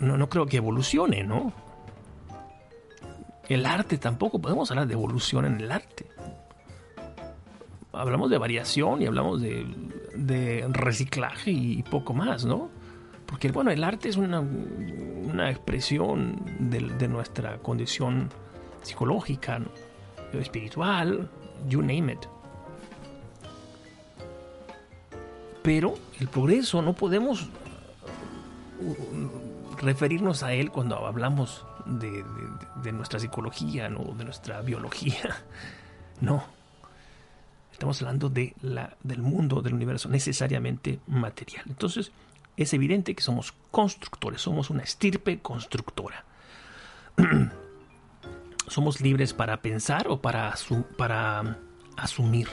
[0.00, 1.52] no, no creo que evolucione, ¿no?
[3.50, 6.06] El arte tampoco, podemos hablar de evolución en el arte.
[7.92, 12.70] Hablamos de variación y hablamos de, reciclaje y poco más, ¿no?
[13.26, 14.40] Porque bueno, el arte es una,
[15.50, 18.28] expresión de, de, nuestra condición
[18.82, 19.60] psicológica,
[20.32, 21.28] espiritual,
[21.68, 22.26] you name it.
[25.62, 27.48] Pero el progreso no podemos
[29.76, 34.14] referirnos a él cuando hablamos de, nuestra psicología, ¿no?
[34.14, 35.36] de nuestra biología.
[36.20, 36.44] No.
[37.72, 41.64] Estamos hablando de la, del mundo, del universo, necesariamente material.
[41.66, 42.12] Entonces,
[42.58, 46.26] es evidente que somos constructores, somos una estirpe constructora.
[48.66, 50.54] somos libres para pensar o para,
[50.98, 51.58] para
[51.96, 52.48] asumir.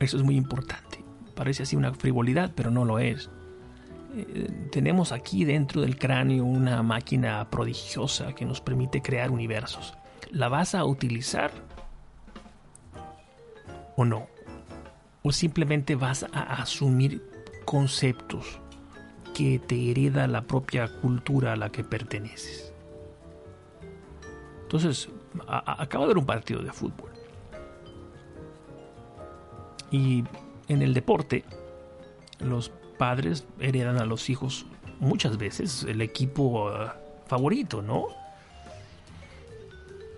[0.00, 1.04] Eso es muy importante.
[1.36, 3.30] Parece así una frivolidad, pero no lo es.
[4.16, 9.94] Eh, tenemos aquí dentro del cráneo una máquina prodigiosa que nos permite crear universos.
[10.30, 11.50] ¿La vas a utilizar
[13.96, 14.26] o no?
[15.26, 17.20] o simplemente vas a asumir
[17.64, 18.60] conceptos
[19.34, 22.72] que te hereda la propia cultura a la que perteneces.
[24.62, 25.08] Entonces,
[25.48, 27.10] acaba de haber un partido de fútbol.
[29.90, 30.22] Y
[30.68, 31.42] en el deporte,
[32.38, 34.66] los padres heredan a los hijos
[35.00, 36.88] muchas veces el equipo uh,
[37.26, 38.06] favorito, ¿no?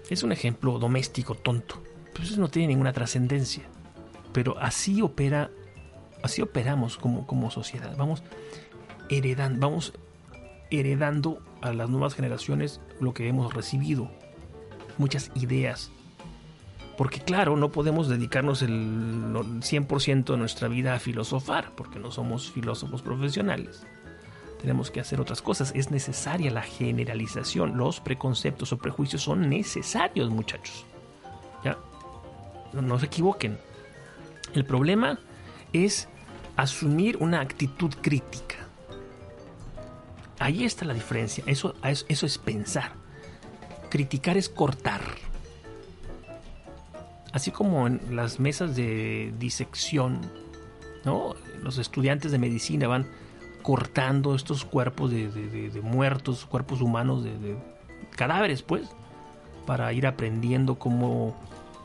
[0.08, 1.82] Es un ejemplo doméstico tonto,
[2.14, 3.64] pues no tiene ninguna trascendencia
[4.32, 5.50] pero así opera,
[6.22, 7.96] así operamos como, como sociedad.
[7.96, 8.22] Vamos
[9.08, 9.92] heredando, vamos
[10.70, 14.10] heredando a las nuevas generaciones lo que hemos recibido,
[14.96, 15.90] muchas ideas.
[16.98, 22.50] Porque claro, no podemos dedicarnos el 100% de nuestra vida a filosofar, porque no somos
[22.50, 23.86] filósofos profesionales.
[24.60, 25.72] Tenemos que hacer otras cosas.
[25.76, 27.76] Es necesaria la generalización.
[27.78, 30.84] Los preconceptos o prejuicios son necesarios, muchachos.
[31.64, 31.78] ¿Ya?
[32.72, 33.58] No, no se equivoquen.
[34.52, 35.20] El problema
[35.72, 36.08] es
[36.56, 38.56] asumir una actitud crítica.
[40.40, 41.44] Ahí está la diferencia.
[41.46, 42.90] Eso, eso es pensar.
[43.88, 45.27] Criticar es cortar.
[47.32, 50.20] Así como en las mesas de disección,
[51.62, 53.06] los estudiantes de medicina van
[53.62, 57.56] cortando estos cuerpos de, muertos, cuerpos humanos, de,
[58.16, 58.88] cadáveres, pues,
[59.66, 61.36] para ir aprendiendo cómo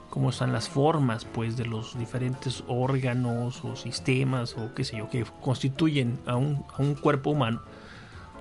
[0.10, 5.10] cómo están las formas pues de los diferentes órganos o sistemas o qué sé yo
[5.10, 7.64] que constituyen a un, a un cuerpo humano.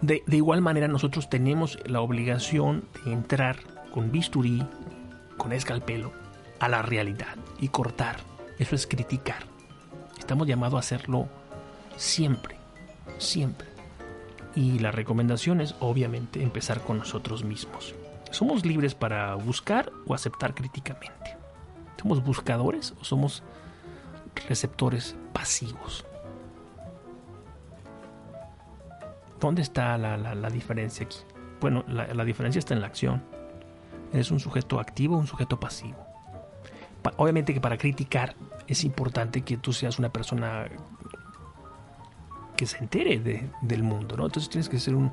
[0.03, 3.57] De, de, igual manera nosotros tenemos la obligación de entrar
[3.91, 4.63] con bisturí
[5.39, 6.22] con escalpelo
[6.63, 8.17] a la realidad y cortar
[8.59, 9.45] eso es criticar
[10.19, 11.29] estamos llamados a hacerlo
[11.97, 12.57] siempre
[13.19, 13.69] siempre
[14.55, 17.95] y la recomendación es obviamente empezar con nosotros mismos
[18.31, 21.43] somos libres para buscar o aceptar críticamente
[22.03, 23.45] ¿Somos buscadores o somos
[24.49, 26.05] receptores pasivos?
[29.39, 31.19] ¿Dónde está la, la, diferencia aquí?
[31.61, 33.23] Bueno, la, la, diferencia está en la acción.
[34.13, 36.12] ¿Eres un sujeto activo o un sujeto pasivo?
[37.17, 38.35] Obviamente que para criticar
[38.67, 40.67] es importante que tú seas una persona
[42.57, 44.27] que se entere de- del mundo, ¿no?
[44.27, 45.11] Entonces tienes que ser un-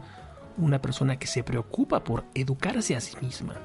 [0.58, 3.56] una persona que se preocupa por educarse a sí misma.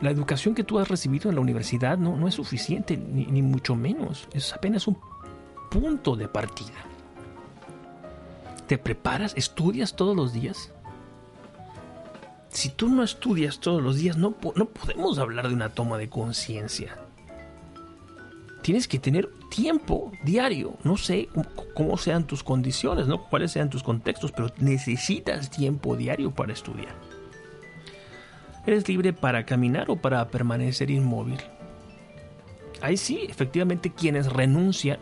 [0.00, 3.42] La educación que tú has recibido en la universidad no, no es suficiente, ni, ni
[3.42, 4.28] mucho menos.
[4.32, 4.98] Es apenas un
[5.70, 6.72] punto de partida.
[8.66, 9.34] ¿Te preparas?
[9.36, 10.72] ¿Estudias todos los días?
[12.52, 16.08] Si tú no estudias todos los días, no, no podemos hablar de una toma de
[16.10, 16.96] conciencia.
[18.62, 20.74] Tienes que tener tiempo diario.
[20.84, 21.28] No sé
[21.74, 23.24] cómo, sean tus condiciones, ¿no?
[23.28, 26.94] cuáles sean tus contextos, pero necesitas tiempo diario para estudiar.
[28.66, 31.38] Eres libre para caminar o para permanecer inmóvil.
[32.80, 34.98] Ahí sí, efectivamente, quienes renuncian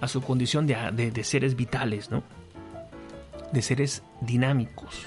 [0.00, 2.22] a su condición de, de- de seres vitales, ¿no?
[3.52, 5.06] De seres dinámicos,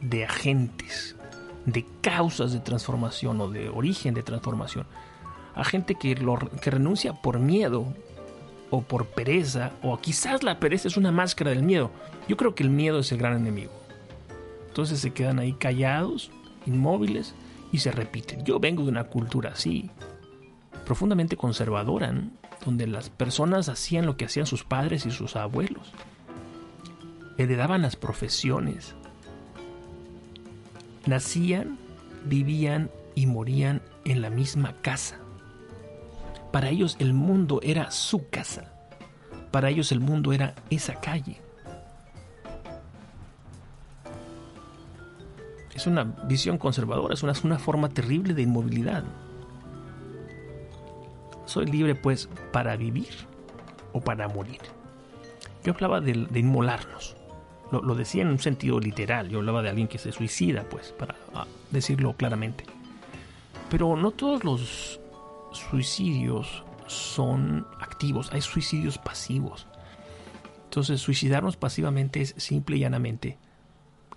[0.00, 1.16] de agentes,
[1.64, 4.86] de causas de transformación o de origen de transformación.
[5.54, 7.86] A gente que, lo, que renuncia por miedo
[8.70, 11.90] o por pereza, o quizás la pereza es una máscara del miedo.
[12.28, 13.72] Yo creo que el miedo es el gran enemigo.
[14.68, 16.30] Entonces se quedan ahí callados,
[16.66, 17.34] inmóviles
[17.72, 18.44] y se repiten.
[18.44, 19.90] Yo vengo de una cultura así,
[20.84, 22.12] profundamente conservadora,
[22.64, 25.92] donde las personas hacían lo que hacían sus padres y sus abuelos.
[27.38, 28.94] Heredaban las profesiones.
[31.06, 31.78] Nacían,
[32.24, 35.18] vivían y morían en la misma casa.
[36.52, 38.72] Para ellos el mundo era su casa.
[39.50, 41.40] Para ellos el mundo era esa calle.
[45.74, 49.04] Es una visión conservadora, es una, una forma terrible de inmovilidad.
[51.44, 53.10] Soy libre pues para vivir
[53.92, 54.60] o para morir.
[55.62, 57.15] Yo hablaba de inmolarnos.
[57.72, 59.28] Lo, lo, decía en un sentido literal.
[59.28, 62.64] Yo hablaba de alguien que se suicida, pues, para ah, decirlo claramente.
[63.70, 65.00] Pero no todos los
[65.52, 68.30] suicidios son activos.
[68.32, 69.66] Hay suicidios pasivos.
[70.64, 73.38] Entonces, suicidarnos pasivamente es simple y llanamente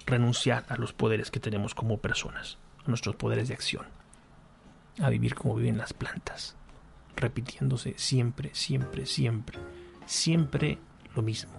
[0.05, 3.85] renunciar a los poderes que tenemos como personas, a nuestros poderes de acción,
[4.99, 6.55] a vivir como viven las plantas,
[7.15, 9.59] repitiéndose siempre, siempre, siempre,
[10.05, 10.79] siempre
[11.15, 11.53] lo mismo,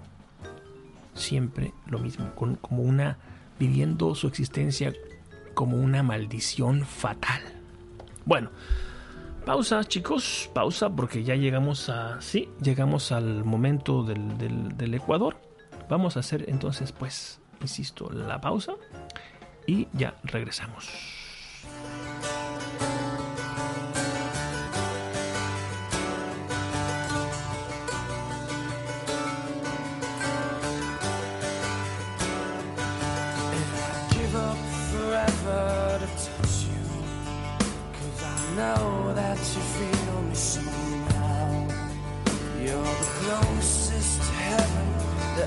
[1.21, 3.19] siempre lo mismo, con, como una,
[3.59, 4.93] viviendo su existencia
[5.55, 7.43] como una maldición fatal.
[8.25, 8.51] Bueno,
[9.45, 15.41] pausa chicos, pausa porque ya llegamos a, sí, llegamos al momento del, del, del Ecuador.
[15.89, 18.75] Vamos a hacer entonces pues insisto, la pausa
[19.67, 21.20] y ya regresamos.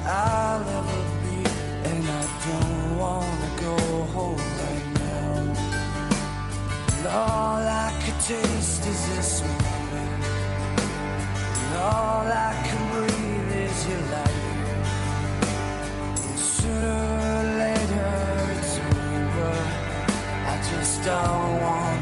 [0.01, 1.37] I'll ever be.
[1.89, 3.77] And I don't wanna go
[4.15, 5.33] home right now.
[6.97, 10.23] And all I could taste is this moment.
[11.61, 14.41] And all I can breathe is your light.
[16.27, 16.99] And sooner
[17.33, 18.13] or later
[18.57, 19.55] it's over.
[20.51, 21.92] I just don't wanna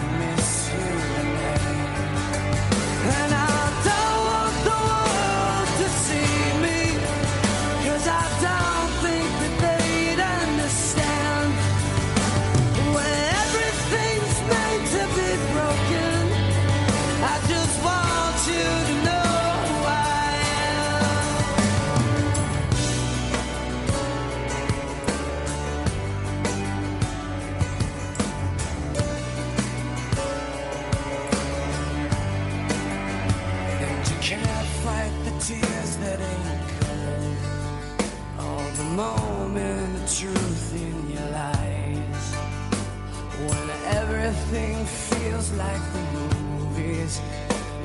[45.64, 47.14] like the movies.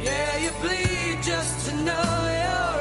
[0.07, 2.09] Yeah, you bleed just to know
[2.43, 2.76] you're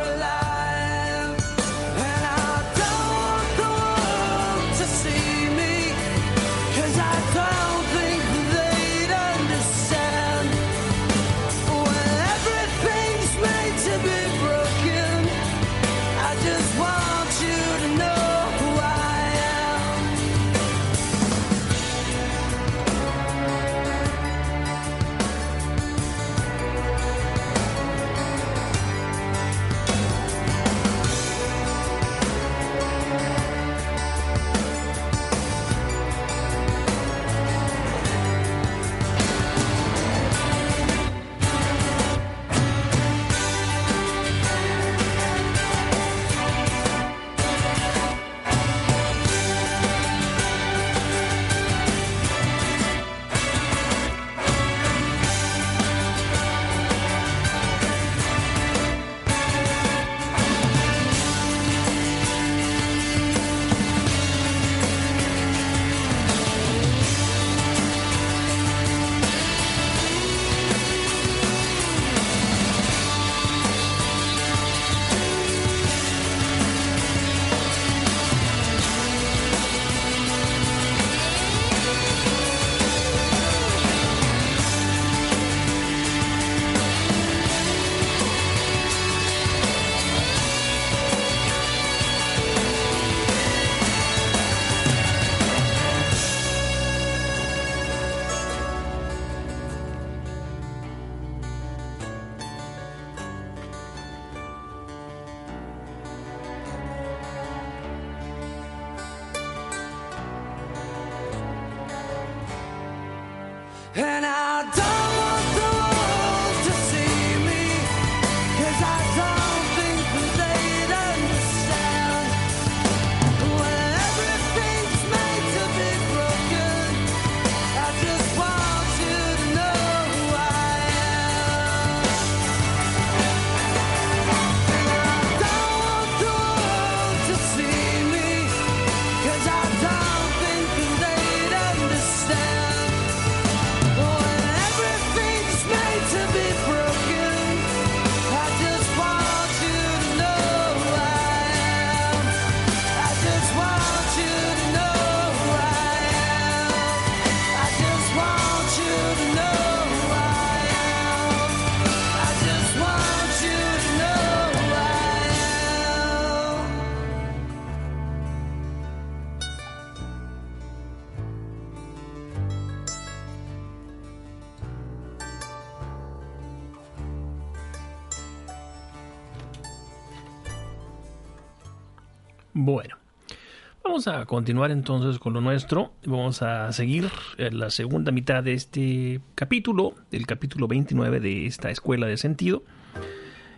[184.07, 185.93] a continuar entonces con lo nuestro.
[186.05, 191.71] Vamos a seguir en la segunda mitad de este capítulo, del capítulo 29 de esta
[191.71, 192.63] escuela de sentido.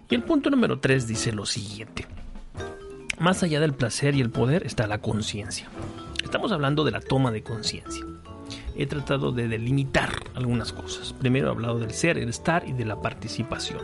[0.10, 2.06] Y el punto número 3 dice lo siguiente.
[3.20, 5.68] Más allá del placer y el poder está la conciencia.
[6.24, 8.06] Estamos hablando de la toma de conciencia.
[8.76, 11.14] He tratado de delimitar algunas cosas.
[11.14, 13.82] Primero he hablado del ser, el estar y de la participación.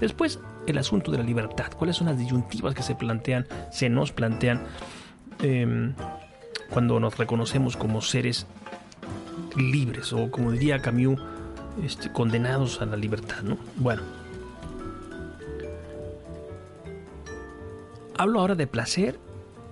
[0.00, 1.72] Después el asunto de la libertad.
[1.76, 4.62] ¿Cuáles son las disyuntivas que se plantean, se nos plantean
[5.42, 5.92] eh,
[6.70, 8.46] cuando nos reconocemos como seres
[9.56, 11.20] libres o como diría Camus,
[11.84, 13.42] este, condenados a la libertad?
[13.42, 13.58] ¿no?
[13.76, 14.02] Bueno,
[18.16, 19.18] hablo ahora de placer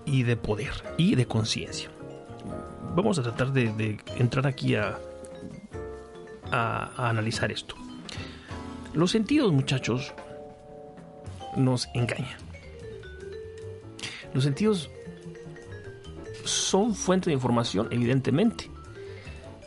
[0.05, 1.91] y de poder y de conciencia.
[2.95, 4.99] Vamos a tratar de, de entrar aquí a,
[6.51, 7.77] a, a analizar esto.
[8.95, 10.15] Los sentidos, muchachos,
[11.57, 12.39] nos engañan.
[14.35, 14.91] Los sentidos
[16.49, 18.71] son fuente de información, evidentemente.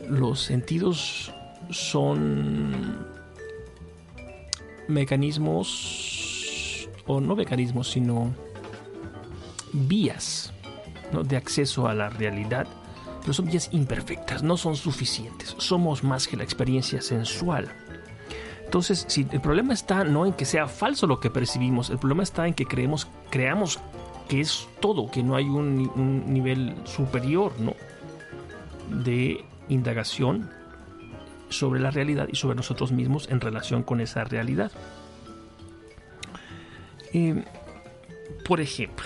[0.08, 1.32] Los sentidos
[1.70, 3.06] son
[4.88, 8.34] mecanismos, o no mecanismos, sino
[9.72, 10.52] vías
[11.12, 11.22] ¿no?
[11.22, 12.66] de acceso a la realidad,
[13.20, 15.54] pero son vías imperfectas, no son suficientes.
[15.58, 17.72] Somos más que la experiencia sensual.
[18.64, 22.22] Entonces, si el problema está no en que sea falso lo que percibimos, el problema
[22.22, 23.78] está en que creemos, creamos
[24.32, 27.74] que es todo, que no hay un, ni- un nivel superior ¿no?
[29.04, 30.48] de indagación
[31.50, 34.72] sobre la realidad y sobre nosotros mismos en relación con esa realidad.
[37.12, 37.44] Eh,
[38.48, 39.04] por ejemplo,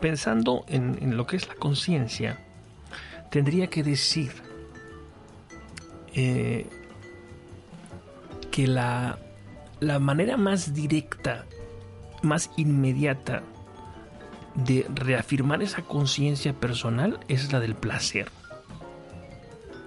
[0.00, 2.36] pensando en, en lo que es la conciencia,
[3.30, 4.32] tendría que decir
[6.14, 6.66] eh,
[8.50, 9.20] que la,
[9.78, 11.46] la manera más directa,
[12.22, 13.44] más inmediata
[14.54, 18.30] de reafirmar esa conciencia personal es la del placer.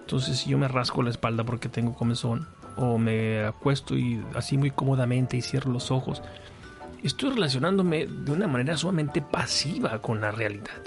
[0.01, 2.47] Entonces, si yo me rasco la espalda porque tengo comezón,
[2.77, 6.21] o me acuesto y así muy cómodamente y cierro los ojos,
[7.03, 10.81] estoy relacionándome de una manera sumamente pasiva con la realidad,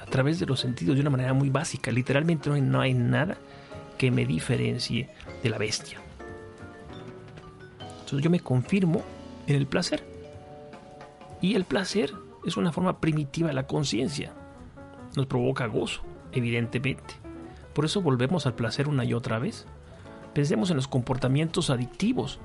[0.00, 1.90] a través de los sentidos, de una manera muy básica.
[1.90, 3.36] Literalmente no hay, no hay nada
[3.98, 5.10] que me diferencie
[5.42, 6.00] de la bestia.
[7.80, 9.02] Entonces yo me confirmo
[9.46, 10.04] en el placer.
[11.40, 12.12] Y el placer
[12.44, 14.32] es una forma primitiva de la conciencia.
[15.16, 17.14] Nos provoca gozo, evidentemente.
[17.74, 19.66] Por eso volvemos al placer una y otra vez.
[20.34, 22.40] Pensemos en los comportamientos adictivos.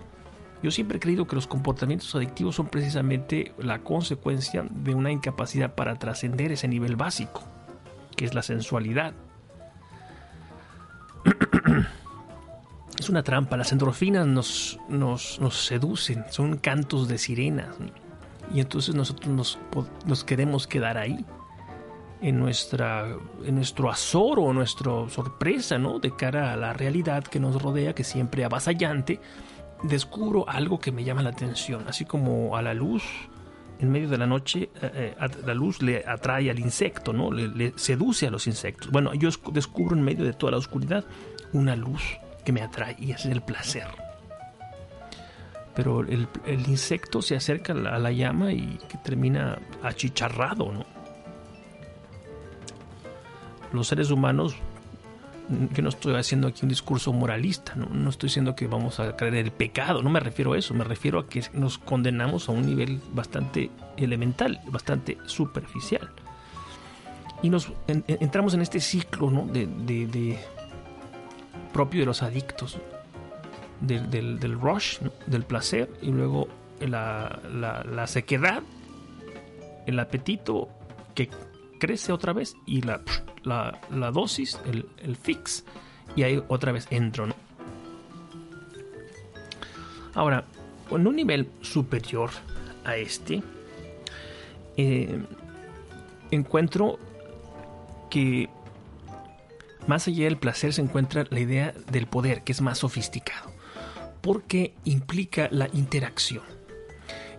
[0.63, 5.75] Yo siempre he creído que los comportamientos adictivos son precisamente la consecuencia de una incapacidad
[5.75, 7.43] para trascender ese nivel básico,
[8.15, 9.13] que es la sensualidad.
[12.99, 17.67] Es una trampa, las endorfinas nos, nos, nos seducen, son cantos de sirenas.
[18.53, 19.59] Y entonces nosotros
[20.05, 21.25] nos, queremos quedar ahí,
[22.21, 23.05] en, nuestra,
[23.45, 25.99] en nuestro azoro, nuestra sorpresa, ¿no?
[25.99, 29.19] De cara a la realidad que nos rodea, que siempre avasallante,
[29.83, 33.03] descubro algo que me llama la atención, así como a la luz
[33.79, 37.31] en medio de la noche, eh, eh, la luz le atrae al insecto, ¿no?
[37.31, 38.89] Le, le seduce a los insectos.
[38.89, 41.05] Bueno, yo escu- descubro en medio de toda la oscuridad
[41.53, 42.01] una luz
[42.43, 43.85] que me atrae y ese es el placer.
[45.77, 46.27] Pero el,
[46.67, 50.85] insecto se acerca a la, llama y que termina achicharrado, ¿no?
[53.71, 54.55] Los seres humanos
[55.73, 57.85] yo no estoy haciendo aquí un discurso moralista, ¿no?
[57.85, 60.83] no estoy diciendo que vamos a creer el pecado, no me refiero a eso, me
[60.83, 66.09] refiero a que nos condenamos a un nivel bastante elemental, bastante superficial.
[67.41, 69.45] Y nos en- en- entramos en este ciclo ¿no?
[69.45, 70.37] de
[71.71, 72.77] propio de los adictos,
[73.81, 76.47] del, del- rush, del placer, y luego
[76.79, 78.63] la, la- la sequedad,
[79.85, 80.69] el apetito
[81.15, 81.29] que
[81.79, 83.01] crece otra vez, y la,
[83.43, 85.63] la, la dosis, el, el fix,
[86.15, 87.27] y ahí otra vez entro.
[87.27, 87.35] ¿no?
[90.13, 90.45] Ahora,
[90.89, 92.29] en un nivel superior
[92.85, 93.43] a este,
[94.77, 95.21] eh,
[96.31, 96.97] encuentro
[98.09, 98.49] que
[99.85, 103.51] más allá del placer se encuentra la idea del poder, que es más sofisticado,
[104.21, 106.43] porque implica la interacción.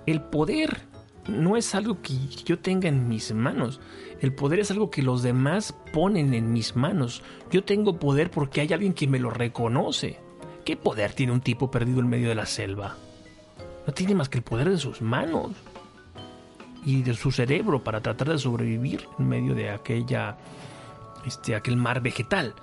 [0.06, 0.86] El poder
[1.26, 2.14] no es algo que
[2.44, 3.80] yo tenga en mis manos,
[4.20, 7.22] el poder es algo que los demás ponen en mis manos.
[7.52, 10.18] Yo tengo poder porque hay alguien que me lo reconoce.
[10.64, 12.96] ¿Qué poder tiene un tipo perdido en medio de la selva?
[13.86, 15.52] No tiene más que el poder de sus manos
[16.84, 20.36] y de su cerebro para tratar de sobrevivir en medio de aquella
[21.24, 22.54] este aquel mar vegetal.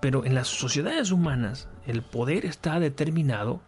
[0.00, 3.60] Pero en las sociedades humanas el poder está determinado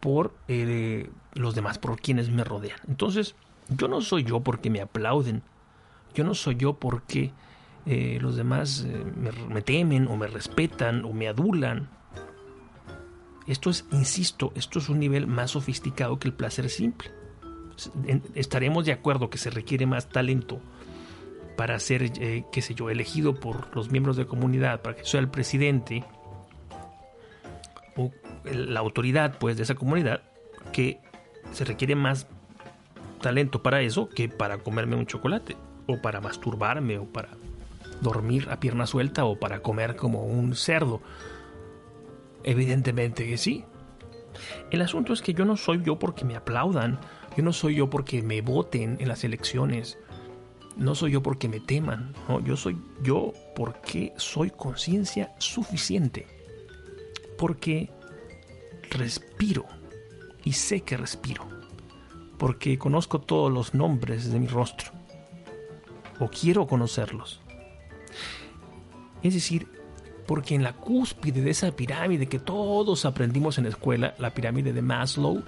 [0.00, 2.78] por eh, los demás, por quienes me rodean.
[2.88, 3.36] Entonces,
[3.68, 5.42] yo no soy yo porque me aplauden.
[6.12, 7.30] Yo no soy yo porque
[7.86, 11.88] eh, los demás eh, me, me temen o me respetan o me adulan.
[13.46, 17.10] Esto es, insisto, esto es un nivel más sofisticado que el placer simple.
[18.34, 20.60] Estaremos de acuerdo que se requiere más talento
[21.56, 25.28] para ser, qué sé yo, elegido por los miembros de comunidad, para que sea el
[25.28, 26.04] presidente
[28.44, 30.22] la autoridad pues de esa comunidad,
[30.72, 31.00] que
[31.52, 32.26] se requiere más
[33.20, 37.30] talento para eso que para comerme un chocolate o para masturbarme o para
[38.00, 41.00] dormir a pierna suelta o para comer como un cerdo.
[42.44, 43.64] Evidentemente que sí.
[44.70, 46.98] El asunto es que yo no soy yo porque me aplaudan,
[47.36, 49.98] yo no soy yo porque me voten en las elecciones,
[50.76, 56.26] no soy yo porque me teman, no, yo soy yo porque soy conciencia suficiente,
[57.38, 57.90] porque
[58.90, 59.66] respiro
[60.44, 61.46] y sé que respiro,
[62.38, 64.92] porque conozco todos los nombres de mi rostro,
[66.18, 67.40] o quiero conocerlos.
[69.22, 69.68] Es decir,
[70.26, 74.72] porque en la cúspide de esa pirámide que todos aprendimos en la escuela, la pirámide
[74.72, 75.42] de Maslow,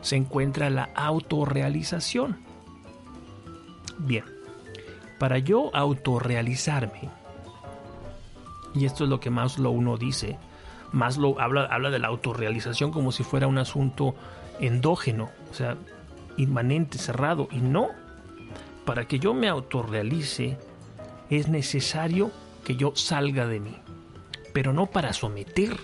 [0.00, 2.38] se encuentra la autorrealización.
[3.98, 4.24] Bien,
[5.18, 7.10] para yo autorrealizarme,
[8.74, 10.38] y esto es lo que Maslow no dice,
[10.92, 14.14] Maslow habla, habla de la autorrealización como si fuera un asunto
[14.60, 15.76] endógeno, o sea,
[16.36, 17.88] inmanente, cerrado, y no.
[18.84, 20.56] Para que yo me autorrealice
[21.30, 22.30] es necesario
[22.64, 23.76] que yo salga de mí,
[24.52, 25.76] pero no para someter,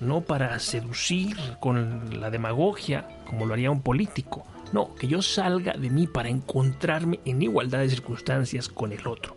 [0.00, 5.72] no para seducir con la demagogia como lo haría un político, no, que yo salga
[5.74, 9.36] de mí para encontrarme en igualdad de circunstancias con el otro,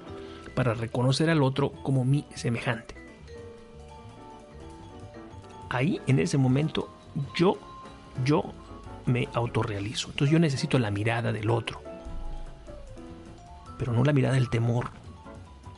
[0.55, 3.02] para reconocer al otro como mi semejante.
[5.73, 6.87] Ahí, en ese momento,
[7.35, 7.57] yo,
[8.23, 8.43] yo
[9.07, 10.09] me autorrealizo.
[10.09, 11.81] Entonces yo necesito la mirada del otro,
[13.79, 14.91] pero no la mirada del temor,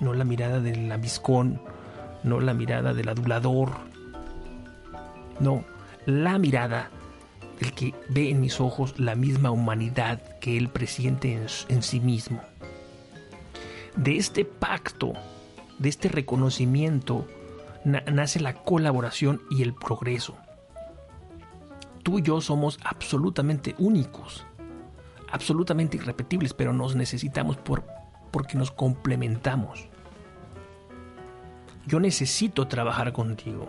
[0.01, 1.61] no la mirada del lambiscón,
[2.23, 3.71] no la mirada del adulador,
[5.39, 5.63] no,
[6.05, 6.89] la mirada
[7.61, 12.01] del que ve en mis ojos la misma humanidad que él presiente en, en sí
[12.01, 12.41] mismo.
[13.95, 15.13] De este pacto,
[15.79, 17.25] de este reconocimiento,
[17.85, 20.35] na- nace la colaboración y el progreso.
[22.03, 24.45] Tú y yo somos absolutamente únicos,
[25.31, 27.83] absolutamente irrepetibles, pero nos necesitamos por,
[28.31, 29.87] porque nos complementamos.
[31.87, 33.67] Yo necesito trabajar contigo.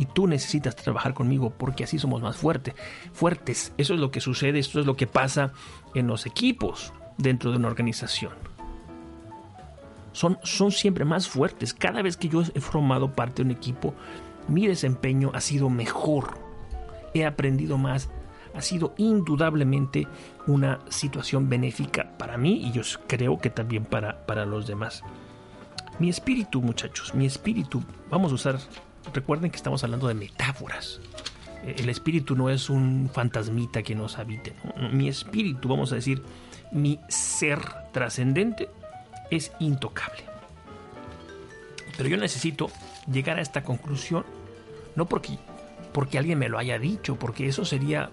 [0.00, 2.74] Y tú necesitas trabajar conmigo porque así somos más fuertes.
[3.12, 3.72] Fuertes.
[3.78, 5.52] Eso es lo que sucede, esto es lo que pasa
[5.94, 8.32] en los equipos dentro de una organización.
[10.18, 11.72] Son, son siempre más fuertes.
[11.72, 13.94] Cada vez que yo he formado parte de un equipo,
[14.48, 16.40] mi desempeño ha sido mejor.
[17.14, 18.10] He aprendido más.
[18.52, 20.08] Ha sido indudablemente
[20.48, 25.04] una situación benéfica para mí y yo creo que también para, para los demás.
[26.00, 28.58] Mi espíritu, muchachos, mi espíritu, vamos a usar,
[29.14, 31.00] recuerden que estamos hablando de metáforas.
[31.64, 34.52] El espíritu no es un fantasmita que nos habite.
[34.92, 36.24] Mi espíritu, vamos a decir,
[36.72, 37.60] mi ser
[37.92, 38.68] trascendente
[39.30, 40.24] es intocable.
[41.96, 42.70] Pero yo necesito
[43.10, 44.24] llegar a esta conclusión,
[44.94, 45.38] no porque,
[45.92, 48.10] porque alguien me lo haya dicho, porque eso sería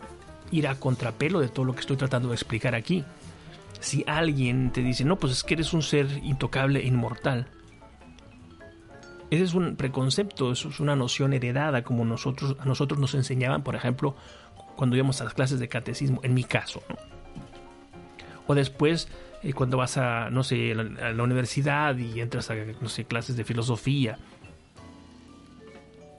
[0.52, 3.04] ir a contrapelo de todo lo que estoy tratando de explicar aquí.
[3.80, 7.48] Si alguien te dice, no, pues es que eres un ser intocable e inmortal,
[9.30, 13.64] ese es un preconcepto, eso es una noción heredada, como nosotros, a nosotros nos enseñaban,
[13.64, 14.16] por ejemplo,
[14.76, 16.84] cuando íbamos a las clases de catecismo, en mi caso.
[16.90, 16.96] ¿no?
[18.48, 19.08] O después,
[19.46, 23.38] eh, cuando vas a, no sé, a la, universidad y entras a, no sé, clases
[23.38, 24.18] de filosofía.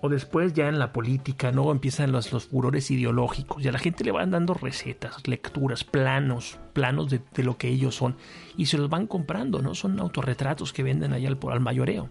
[0.02, 1.72] o después ya en la política, ¿no?
[1.72, 6.58] Empiezan los, los furores ideológicos y a la gente le van dando recetas, lecturas, planos,
[6.74, 8.16] planos de, de lo que ellos son
[8.56, 9.74] y se los van comprando, ¿no?
[9.74, 12.08] Son autorretratos que venden allá al, al mayoreo.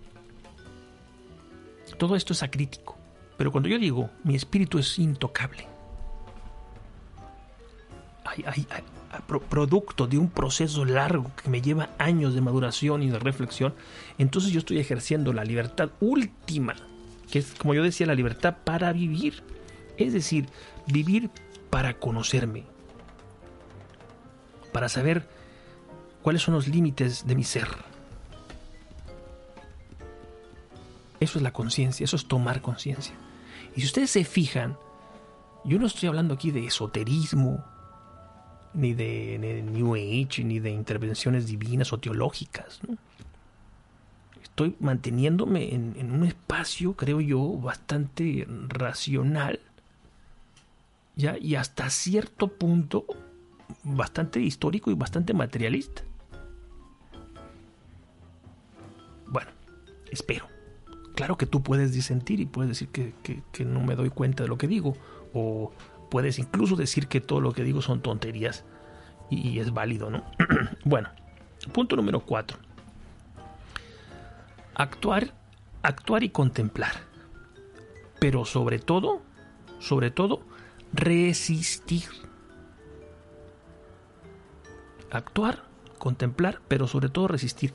[1.97, 2.97] Todo esto es acrítico,
[3.37, 5.65] pero cuando yo digo mi espíritu es intocable,
[8.25, 8.83] hay, hay- hay-
[9.21, 13.73] producto de un proceso largo que me lleva años de maduración y de reflexión,
[14.17, 16.75] entonces yo estoy ejerciendo la libertad última,
[17.31, 19.43] que es, como yo decía, la libertad para vivir.
[19.97, 20.47] Es decir,
[20.87, 21.29] vivir
[21.69, 22.63] para conocerme,
[24.71, 25.27] para saber
[26.21, 27.67] cuáles son los límites de mi ser.
[31.19, 33.15] Eso es la conciencia, eso es tomar conciencia.
[33.75, 34.77] Y si ustedes se fijan,
[35.63, 37.63] yo no estoy hablando aquí de esoterismo,
[38.75, 42.79] ni de, ni de New Age, ni de intervenciones divinas o teológicas.
[44.43, 49.59] Estoy manteniéndome en, en un espacio, creo yo, bastante racional,
[51.15, 51.37] ¿ya?
[51.37, 53.05] y hasta cierto punto
[53.83, 56.03] bastante histórico y bastante materialista.
[59.27, 59.49] Bueno,
[60.11, 60.47] espero.
[61.15, 64.43] Claro que tú puedes disentir y puedes decir que, que- que no me doy cuenta
[64.43, 64.95] de lo que digo,
[65.33, 65.71] o
[66.15, 68.63] puedes incluso decir que todo lo que digo son tonterías
[69.29, 70.23] y, es válido, ¿no?
[70.85, 71.09] bueno,
[71.73, 72.57] punto número cuatro.
[74.75, 75.33] Actuar,
[75.83, 76.93] actuar y contemplar.
[78.17, 79.23] Pero sobre todo,
[79.79, 80.41] sobre todo,
[80.93, 82.03] resistir.
[85.11, 85.65] Actuar,
[85.97, 87.73] contemplar, pero sobre todo resistir.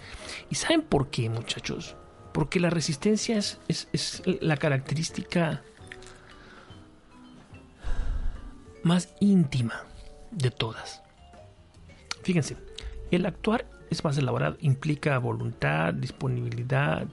[0.49, 1.95] ¿Y saben por qué, muchachos?
[2.33, 5.63] Porque la resistencia es, es- es la característica
[8.83, 9.83] más íntima
[10.31, 11.03] de todas.
[12.23, 12.57] Fíjense,
[13.11, 17.07] el actuar es más elaborado, implica voluntad, disponibilidad.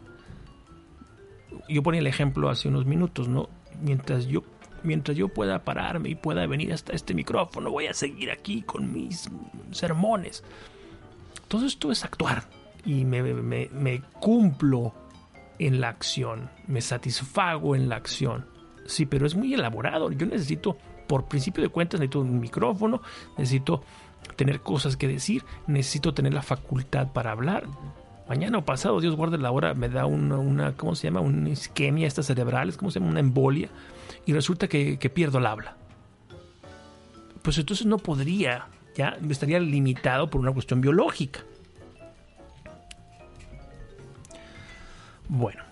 [1.69, 3.49] Yo ponía el ejemplo hace unos minutos, ¿no?
[3.81, 4.43] Mientras yo,
[4.83, 8.91] mientras yo pueda pararme y pueda venir hasta este micrófono, voy a seguir aquí con
[8.93, 9.29] mis
[9.71, 10.43] sermones.
[11.47, 12.43] Todo esto es actuar
[12.85, 14.93] y me, me- me cumplo
[15.59, 18.45] en la acción, me satisfago en la acción.
[18.85, 20.11] Sí, pero es muy elaborado.
[20.11, 20.77] Yo necesito,
[21.07, 23.01] por principio de cuentas, necesito un micrófono,
[23.37, 23.81] necesito
[24.35, 27.65] tener cosas que decir, necesito tener la facultad para hablar.
[28.27, 31.21] Mañana o pasado, Dios guarde la hora, me da una, ¿cómo se llama?
[31.21, 33.11] Una isquemia estas cerebrales, ¿cómo se llama?
[33.11, 33.69] Una embolia.
[34.25, 35.77] Y resulta que, que pierdo el habla.
[37.41, 41.39] Pues entonces no podría, ya estaría limitado por una cuestión biológica.
[45.29, 45.63] Bueno,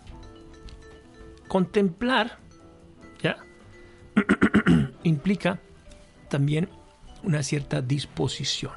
[1.50, 2.38] contemplar.
[5.08, 5.60] Implica
[6.30, 6.70] también
[7.24, 8.74] una cierta disposición.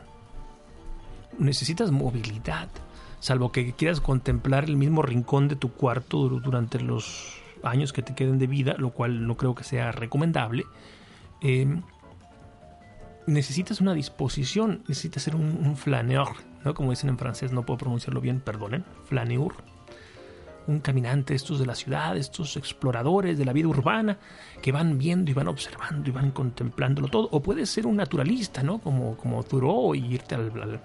[1.39, 2.69] Necesitas movilidad,
[3.21, 8.03] salvo que quieras contemplar el mismo rincón de tu cuarto dur- durante los años que
[8.03, 10.65] te queden de vida, lo cual no creo que sea recomendable.
[11.41, 11.81] Eh,
[13.27, 16.29] necesitas una disposición, necesitas ser un, un flaneur,
[16.65, 16.75] ¿no?
[16.75, 19.55] Como dicen en francés, no puedo pronunciarlo bien, perdonen, flaneur
[20.69, 24.19] un caminante, estos de la ciudad, estos exploradores de la vida urbana,
[24.63, 27.29] que van viendo y van observando y van contemplándolo todo.
[27.33, 28.79] O puedes ser un naturalista, ¿no?
[28.79, 29.43] Como, como
[29.95, 30.81] y irte al, al,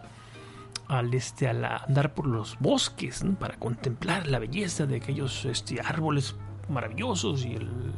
[0.87, 3.23] al, este, a la- andar por los bosques.
[3.39, 6.35] Para contemplar la belleza de aquellos este, árboles
[6.69, 7.91] maravillosos y el-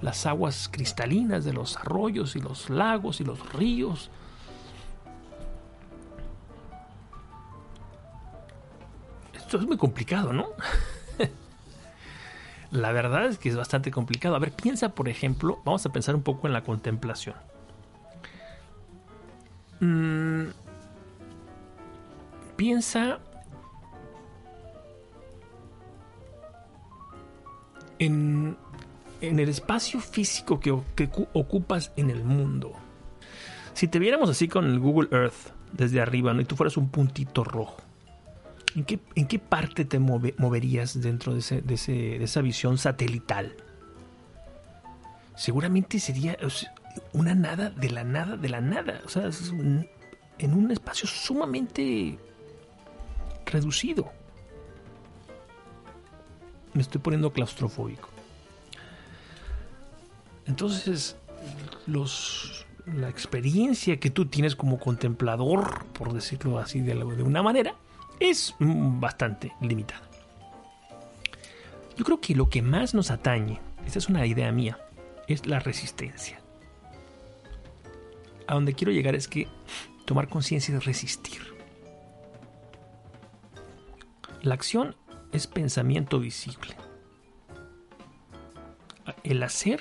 [0.00, 4.10] las aguas cristalinas de los arroyos y los lagos y los ríos.
[9.34, 10.46] Esto es muy complicado, ¿no?
[12.70, 14.36] La verdad es que es bastante complicado.
[14.36, 17.34] A ver, piensa, por ejemplo, vamos a pensar un poco en la contemplación.
[19.80, 20.48] Mm,
[22.56, 23.20] piensa
[27.98, 28.56] en,
[29.20, 32.72] en el espacio físico que, que cu- ocupas en el mundo.
[33.74, 36.40] Si te viéramos así con el Google Earth desde arriba ¿no?
[36.40, 37.76] y tú fueras un puntito rojo,
[38.74, 42.40] ¿En qué, en qué parte te move- moverías dentro de, ese- de ese- de esa
[42.42, 43.54] visión satelital?
[45.36, 46.36] Seguramente sería
[47.12, 49.00] una nada de la nada de la nada.
[49.04, 52.18] O sea, es en un espacio sumamente
[53.46, 54.10] reducido.
[56.74, 58.10] Me estoy poniendo claustrofóbico.
[60.46, 61.16] Entonces,
[61.86, 67.74] los, la experiencia que tú tienes como contemplador, por decirlo así de, de una manera,
[68.20, 70.08] es mm, bastante limitada.
[71.96, 74.78] Yo creo que lo que más nos atañe, esta es una idea mía,
[75.26, 76.40] es la resistencia.
[78.46, 79.48] A donde quiero llegar es que
[80.04, 81.42] tomar conciencia es resistir.
[84.42, 84.96] La acción
[85.32, 86.76] es pensamiento visible.
[89.24, 89.80] El hacer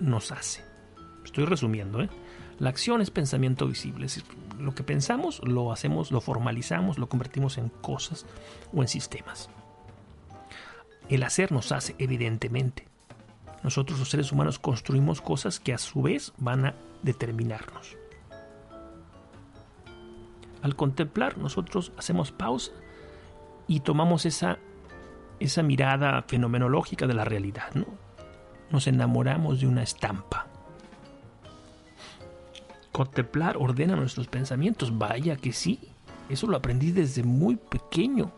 [0.00, 0.64] nos hace.
[1.24, 2.08] Estoy resumiendo, ¿eh?
[2.58, 7.08] La acción es pensamiento visible, es decir, lo que pensamos lo hacemos, lo formalizamos, lo
[7.08, 8.24] convertimos en cosas
[8.74, 9.50] o en sistemas.
[11.08, 12.88] El hacer nos hace, evidentemente.
[13.62, 17.96] Nosotros los seres humanos construimos cosas que a su vez van a determinarnos.
[20.62, 22.72] Al contemplar, nosotros hacemos pausa
[23.68, 24.58] y tomamos esa,
[25.40, 27.72] esa mirada fenomenológica de la realidad.
[27.74, 27.86] ¿no?
[28.70, 30.46] Nos enamoramos de una estampa.
[32.96, 34.96] Contemplar ordena nuestros pensamientos.
[34.96, 35.80] Vaya que sí.
[36.30, 38.32] Eso lo aprendí desde muy pequeño.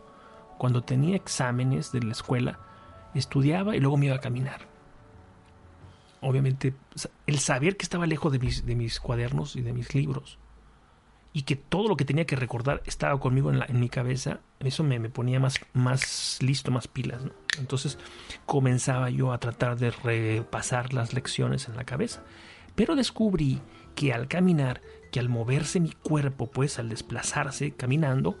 [0.57, 2.59] Cuando tenía exámenes de la escuela,
[3.13, 4.67] estudiaba y luego me iba a caminar.
[6.19, 6.73] Obviamente,
[7.25, 10.37] el saber que estaba lejos de mis, de mis cuadernos y de mis libros
[11.31, 14.41] y que todo lo que tenía que recordar estaba conmigo en, la, en mi cabeza,
[14.59, 17.21] eso me, me, ponía más, más listo, más pilas.
[17.59, 17.97] Entonces
[18.45, 22.23] comenzaba yo a tratar de repasar las lecciones en la cabeza.
[22.75, 23.61] Pero descubrí
[23.99, 24.79] que al caminar,
[25.11, 28.39] que al moverse mi cuerpo, pues al desplazarse caminando,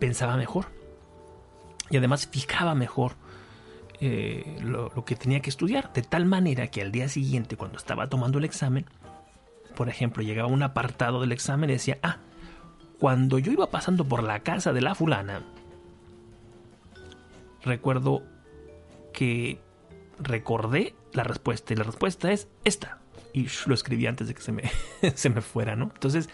[0.00, 0.66] pensaba mejor.
[1.90, 3.12] Y además fijaba mejor
[4.00, 5.92] eh, lo, lo que tenía que estudiar.
[5.92, 8.84] De tal manera que al día siguiente, cuando estaba tomando el examen,
[9.76, 12.16] por ejemplo, llegaba un apartado del examen y decía, ah,
[12.98, 15.44] cuando yo iba pasando por la casa de la fulana,
[17.62, 18.24] recuerdo
[19.12, 19.60] que
[20.18, 22.99] recordé la respuesta y la respuesta es esta.
[23.32, 24.70] Y lo escribí antes de que se me,
[25.14, 25.90] se me fuera, ¿no?
[25.94, 26.28] Entonces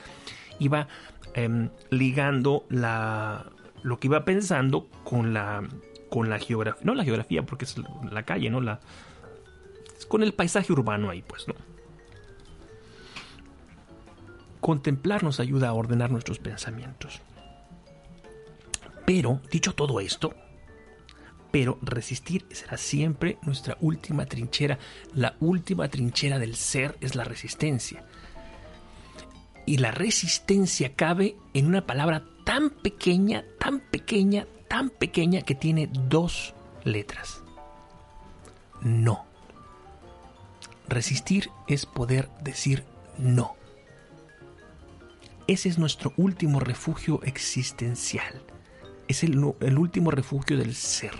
[0.58, 0.88] iba
[1.34, 3.46] eh, ligando la,
[3.82, 5.62] lo que iba pensando con la,
[6.10, 7.76] con la geografía, no la geografía porque es
[8.10, 8.60] la calle, ¿no?
[8.60, 8.80] La,
[10.08, 11.54] con el paisaje urbano ahí, pues, ¿no?
[14.60, 17.20] Contemplar nos ayuda a ordenar nuestros pensamientos.
[19.04, 20.34] Pero, dicho todo esto,
[21.56, 24.78] pero resistir será siempre nuestra última trinchera.
[25.14, 28.04] La última trinchera del ser es la resistencia.
[29.64, 35.88] Y la resistencia cabe en una palabra tan pequeña, tan pequeña, tan pequeña que tiene
[35.90, 36.52] dos
[36.84, 37.42] letras.
[38.82, 39.24] No.
[40.88, 42.84] Resistir es poder decir
[43.16, 43.56] no.
[45.46, 48.42] Ese es nuestro último refugio existencial.
[49.08, 51.14] Es el, último refugio del ser.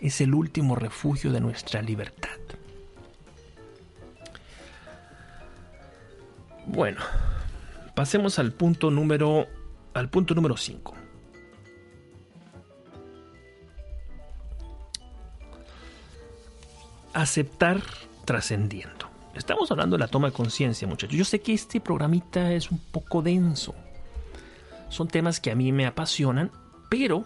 [0.00, 2.30] Es el último refugio de nuestra libertad.
[6.66, 7.00] Bueno,
[7.94, 9.46] pasemos al punto número
[9.94, 10.94] al punto número 5.
[17.14, 17.80] Aceptar
[18.26, 19.08] trascendiendo.
[19.34, 21.16] Estamos hablando de la toma de conciencia, muchachos.
[21.16, 23.74] Yo sé que este programita es un poco denso.
[24.90, 26.50] Son temas que a mí me apasionan,
[26.90, 27.24] pero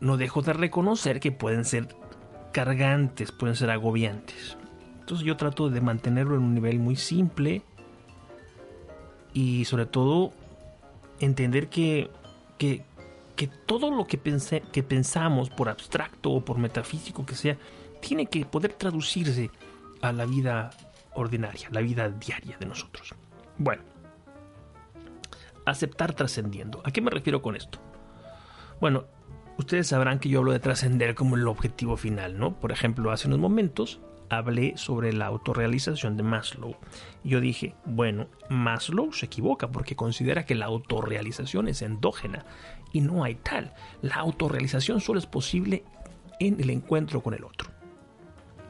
[0.00, 1.88] no dejo de reconocer que pueden ser
[2.52, 4.56] cargantes, pueden ser agobiantes.
[5.00, 7.62] Entonces yo trato de mantenerlo en un nivel muy simple
[9.32, 10.32] y sobre todo
[11.20, 12.10] entender que,
[12.58, 12.84] que,
[13.36, 17.56] que todo lo que, pensé, que pensamos, por abstracto o por metafísico que sea,
[18.00, 19.50] tiene que poder traducirse
[20.02, 20.70] a la vida
[21.14, 23.14] ordinaria, la vida diaria de nosotros.
[23.56, 23.82] Bueno,
[25.64, 26.80] aceptar trascendiendo.
[26.84, 27.78] ¿A qué me refiero con esto?
[28.80, 29.04] Bueno,
[29.58, 32.58] ustedes sabrán que yo hablo de trascender como el objetivo final, ¿no?
[32.58, 34.00] Por ejemplo, hace unos momentos
[34.30, 36.76] hablé sobre la autorrealización de Maslow.
[37.24, 42.44] Yo dije, bueno, Maslow se equivoca porque considera que la autorrealización es endógena
[42.92, 43.74] y no hay tal.
[44.00, 45.84] La autorrealización solo es posible
[46.40, 47.70] en el encuentro con el otro.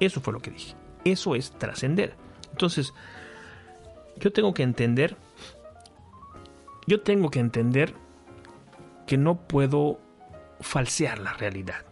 [0.01, 0.74] Eso fue lo que dije.
[1.05, 2.14] Eso es trascender.
[2.51, 2.95] Entonces,
[4.16, 5.16] yo tengo que entender,
[6.86, 7.95] yo tengo que entender
[9.07, 10.01] que no puedo
[10.61, 11.85] falsear la realidad,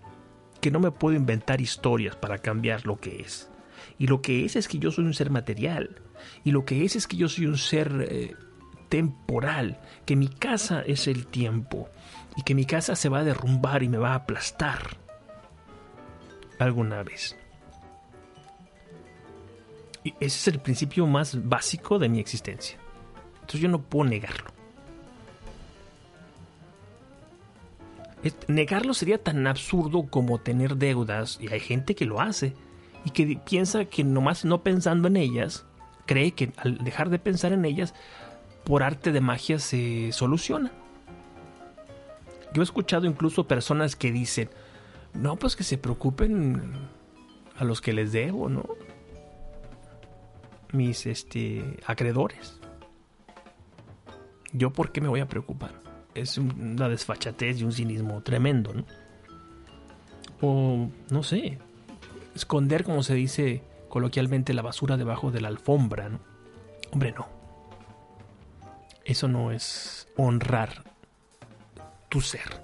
[0.61, 3.51] que no me puedo inventar historias para cambiar lo que es.
[3.99, 6.03] Y lo que es es que yo soy un ser material,
[6.45, 8.35] y lo que es es que yo soy un ser eh,
[8.89, 11.89] temporal, que mi casa es el tiempo,
[12.37, 14.99] y que mi casa se va a derrumbar y me va a aplastar
[16.59, 17.37] alguna vez.
[20.05, 22.79] Y ese es el principio más básico de mi existencia.
[23.35, 24.56] Entonces yo no puedo negarlo.
[28.49, 32.55] Negarlo sería tan absurdo como tener deudas, y hay gente que lo hace,
[33.05, 35.65] y que piensa que nomás no pensando en ellas,
[36.07, 37.95] cree que al dejar de pensar en ellas,
[38.65, 40.73] por arte de magia se soluciona.
[42.53, 44.51] Yo he escuchado incluso personas que dicen,
[45.15, 46.63] no, pues que se preocupen
[47.57, 48.65] a los que les debo, ¿no?
[50.73, 52.59] Mis este, acreedores.
[54.53, 55.86] ¿Yo por qué me voy a preocupar?
[56.17, 58.85] Es una desfachatez y un cinismo tremendo, ¿no?
[60.41, 61.59] O, no sé,
[62.35, 66.09] esconder, como se dice coloquialmente, la basura debajo de la alfombra.
[66.09, 66.21] ¿no?
[66.93, 67.27] Hombre, no.
[69.05, 70.85] Eso no es honrar
[72.09, 72.63] tu ser.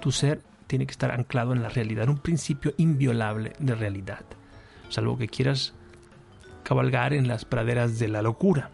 [0.00, 4.24] Tu ser tiene que estar anclado en la realidad, en un principio inviolable de realidad.
[4.88, 5.74] Salvo que quieras
[6.62, 8.70] cabalgar en las praderas de la locura.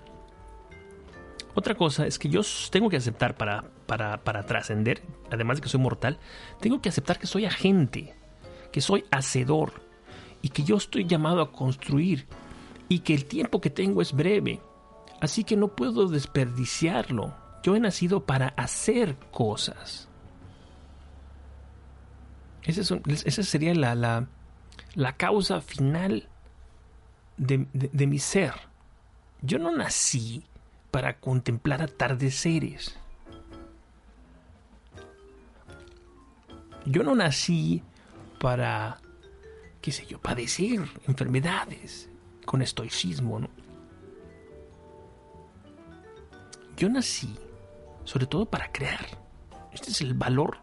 [1.54, 5.68] Otra cosa es que yo tengo que aceptar para, para, para trascender, además de que
[5.68, 6.18] soy mortal,
[6.60, 8.14] tengo que aceptar que soy agente,
[8.70, 9.82] que soy hacedor
[10.42, 12.28] y que yo estoy llamado a construir
[12.88, 14.60] y que el tiempo que tengo es breve.
[15.20, 17.34] Así que no puedo desperdiciarlo.
[17.64, 20.08] Yo he nacido para hacer cosas.
[22.62, 24.28] Esa, es esa sería la, la,
[24.94, 26.28] la causa final
[27.36, 28.52] de, de- de mi ser.
[29.40, 30.44] Yo no nací
[30.90, 32.96] para contemplar atardeceres.
[36.88, 37.82] Yo no nací
[38.40, 38.98] para,
[39.82, 42.08] qué sé yo, padecer enfermedades
[42.46, 43.50] con estoicismo, ¿no?
[46.76, 47.36] Yo nací
[48.04, 49.06] sobre todo para crear.
[49.70, 50.56] Este es el valor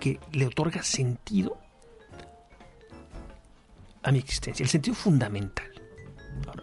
[0.00, 1.56] que le otorga sentido
[4.02, 5.70] a mi existencia, el sentido fundamental.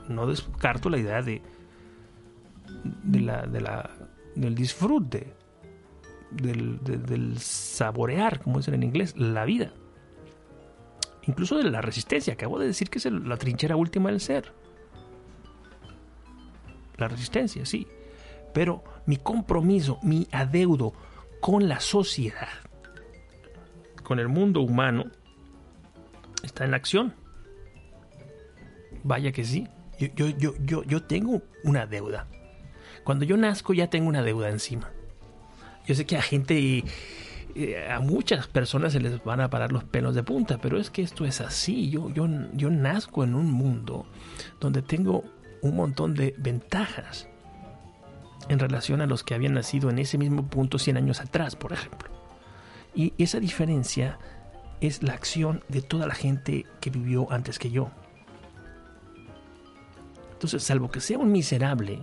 [0.10, 1.42] No descarto la idea de,
[2.84, 3.90] de la, de la,
[4.36, 5.34] del disfrute,
[6.32, 9.72] del, de- del saborear, como dicen en inglés, la vida.
[11.28, 12.34] Incluso de la resistencia.
[12.34, 14.52] Acabo de decir que es la trinchera última del ser.
[16.98, 17.88] La resistencia, sí.
[18.54, 20.94] Pero mi compromiso, mi adeudo
[21.40, 22.50] con la sociedad,
[24.04, 25.06] con el mundo humano,
[26.44, 27.14] está en la acción.
[29.04, 29.68] Vaya que sí.
[30.00, 32.28] Yo, yo, yo, yo, yo tengo una deuda.
[33.04, 34.92] Cuando yo nazco ya tengo una deuda encima.
[35.92, 36.86] Yo sé que a gente,
[37.54, 40.90] eh, a muchas personas se les van a parar los pelos de punta, pero es
[40.90, 41.90] que esto es así.
[41.90, 44.06] Yo, yo, yo nazco en un mundo
[44.62, 45.26] donde tengo
[45.62, 47.28] un montón de ventajas
[48.48, 51.74] en relación a los que habían nacido en ese mismo punto 100 años atrás, por
[51.74, 52.10] ejemplo.
[52.96, 54.18] Y esa diferencia
[54.80, 57.92] es la acción de toda la gente que vivió antes que yo.
[60.32, 62.00] Entonces, salvo que sea un miserable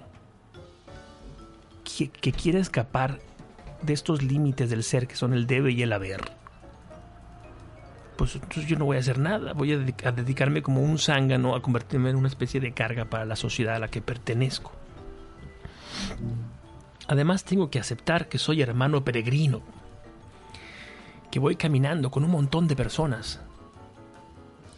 [1.97, 3.27] que, que quiera escapar
[3.83, 6.21] de estos límites del ser que son el debe y el haber,
[8.17, 9.53] pues entonces yo no voy a hacer nada.
[9.53, 13.05] Voy a, dedic- a dedicarme como un zángano a convertirme en una especie de carga
[13.05, 14.73] para la sociedad a la que pertenezco.
[17.07, 19.63] Además tengo que aceptar que soy hermano peregrino,
[21.31, 23.41] que voy caminando con un montón de personas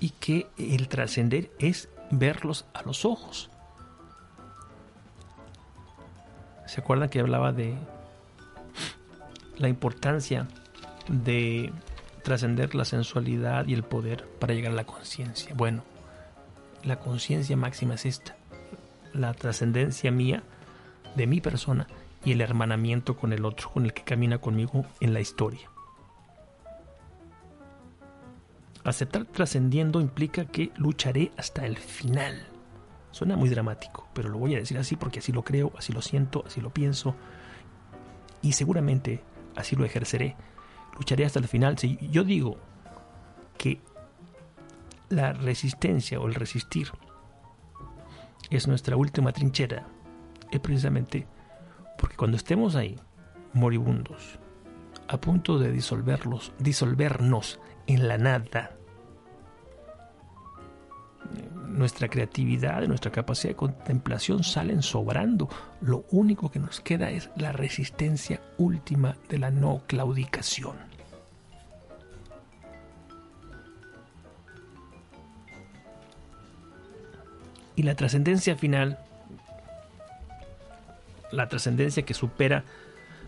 [0.01, 3.51] y que el trascender es verlos a los ojos.
[6.66, 7.74] ¿Se acuerdan que hablaba de
[9.61, 10.48] la importancia
[11.08, 11.72] de
[12.24, 15.54] trascender la sensualidad y el poder para llegar a la conciencia?
[15.54, 15.84] Bueno,
[16.82, 18.36] la conciencia máxima es esta,
[19.12, 20.42] la trascendencia mía
[21.14, 21.86] de mi persona
[22.24, 25.70] y el hermanamiento con el otro, con el que camina conmigo en la historia.
[28.82, 32.46] Aceptar trascendiendo implica que lucharé hasta el final.
[33.11, 36.00] Suena muy dramático, pero lo voy a decir así porque así lo creo, así lo
[36.00, 37.14] siento, así lo pienso
[38.42, 39.22] y seguramente
[39.61, 40.36] así lo ejerceré.
[40.96, 41.78] Lucharé hasta el final.
[41.78, 42.58] Si yo digo
[43.56, 43.80] que
[45.08, 46.88] la resistencia o el resistir
[48.50, 49.86] es nuestra última trinchera,
[50.50, 51.26] es precisamente
[51.98, 52.98] porque cuando estemos ahí,
[53.52, 54.38] moribundos,
[55.08, 58.76] a punto de disolverlos, disolvernos en la nada,
[61.81, 65.49] nuestra creatividad, nuestra capacidad de contemplación salen sobrando.
[65.81, 70.76] Lo único que nos queda es la resistencia última de la no claudicación.
[77.74, 78.99] Y la trascendencia final,
[81.33, 82.64] la trascendencia que supera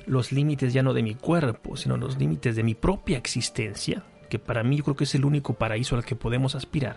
[0.04, 4.38] los límites ya no de mi cuerpo, sino los límites de mi propia existencia, que
[4.38, 6.96] para mí yo creo que es el único paraíso al que podemos aspirar,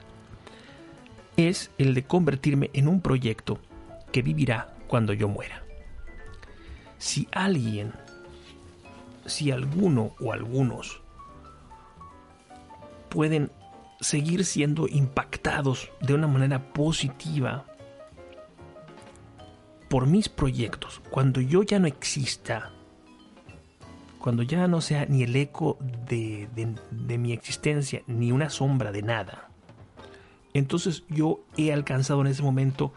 [1.37, 3.59] es el de convertirme en un proyecto
[4.11, 5.63] que vivirá cuando yo muera.
[6.97, 7.93] Si alguien,
[9.25, 11.01] si alguno o algunos
[13.09, 13.51] pueden
[13.99, 17.65] seguir siendo impactados de una manera positiva
[19.89, 22.71] por mis proyectos, cuando yo ya no exista,
[24.19, 25.77] cuando ya no sea ni el eco
[26.09, 29.44] de, de- de mi existencia, ni una sombra de nada,
[30.55, 32.93] entonces yo he alcanzado en ese momento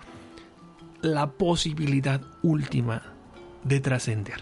[1.03, 3.03] la posibilidad última
[3.65, 4.41] de trascender.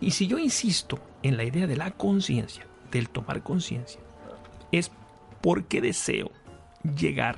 [0.00, 4.00] Y si yo insisto en la idea de la conciencia, del tomar conciencia,
[4.72, 4.90] es
[5.42, 6.30] porque deseo
[6.98, 7.36] llegar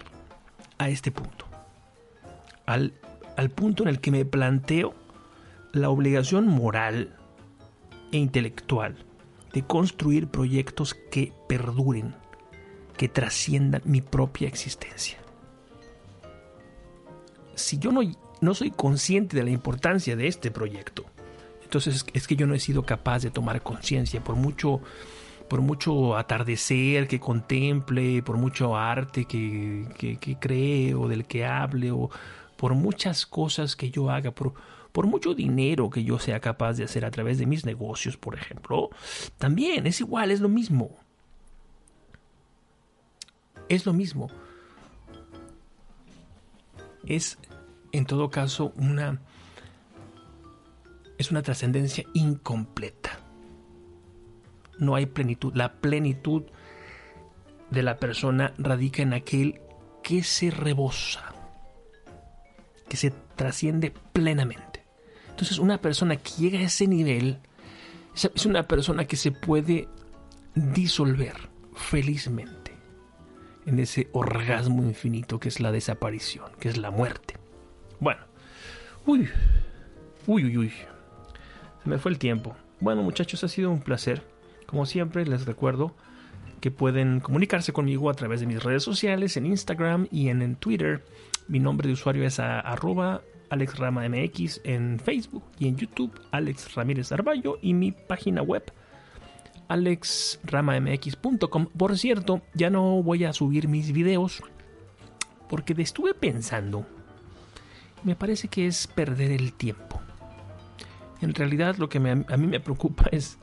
[0.79, 1.47] a este punto.
[2.65, 2.95] Al,
[3.37, 4.95] al punto en el que me planteo
[5.73, 7.17] la obligación moral
[8.13, 9.05] e intelectual
[9.53, 12.15] de construir proyectos que perduren,
[12.99, 15.17] que trasciendan mi propia existencia.
[17.55, 18.03] Si yo no,
[18.43, 21.07] no soy consciente de la importancia de este proyecto,
[21.63, 24.83] entonces es que yo no he sido capaz de tomar conciencia por mucho
[25.49, 31.47] por mucho atardecer que contemple, por mucho arte que, que, que cree o del que
[31.47, 32.11] hable, o
[32.59, 34.53] por muchas cosas que yo haga, por,
[34.93, 38.35] por mucho dinero que yo sea capaz de hacer a través de mis negocios, por
[38.35, 38.91] ejemplo,
[39.39, 40.99] también es igual, es lo mismo.
[43.69, 44.29] Es lo mismo.
[47.07, 47.39] Es,
[47.93, 49.21] en todo caso, una...
[51.19, 53.19] Es una trascendencia incompleta
[54.79, 55.55] no hay plenitud.
[55.55, 56.45] La plenitud
[57.71, 59.61] de la persona radica en aquel
[60.03, 61.35] que se rebosa,
[62.89, 64.85] que se trasciende plenamente.
[65.31, 67.39] Entonces una persona que llega a ese nivel
[68.15, 69.89] es una persona que se puede
[70.55, 71.35] disolver
[71.75, 72.58] felizmente
[73.69, 77.35] en ese orgasmo infinito que es la desaparición, que es la muerte.
[78.01, 78.23] Bueno,
[79.07, 79.29] uy,
[80.27, 80.73] uy, uy, uy.
[81.83, 82.57] Se me fue el tiempo.
[82.81, 84.23] Bueno muchachos, ha sido un placer
[84.69, 85.95] como siempre, les recuerdo
[86.61, 91.03] que pueden comunicarse conmigo a través de mis redes sociales, en Instagram y en, Twitter.
[91.49, 97.59] Mi nombre de usuario es arroba AlexRamaMX en Facebook y en YouTube, Alex Ramírez Arballo,
[97.63, 98.71] y mi página web,
[99.69, 101.67] alexramamx.com.
[101.67, 104.43] Por cierto, ya no voy a subir mis videos
[105.49, 106.87] porque estuve pensando,
[108.05, 110.01] me parece que es perder el tiempo.
[111.21, 113.39] En realidad lo que a mí me preocupa es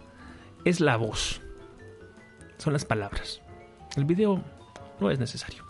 [0.65, 1.41] es la voz.
[2.57, 3.41] Son las palabras.
[3.95, 4.43] El video
[4.99, 5.63] no es necesario.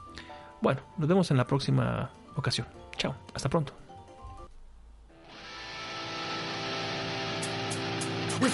[0.61, 2.67] Bueno, nos vemos en la próxima ocasión.
[2.97, 3.84] Chao, hasta pronto.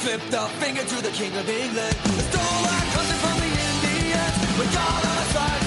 [0.02, 1.96] Flipped our finger to the king of England.
[2.30, 4.76] Stole our country from the Indians.
[4.76, 5.61] All on our side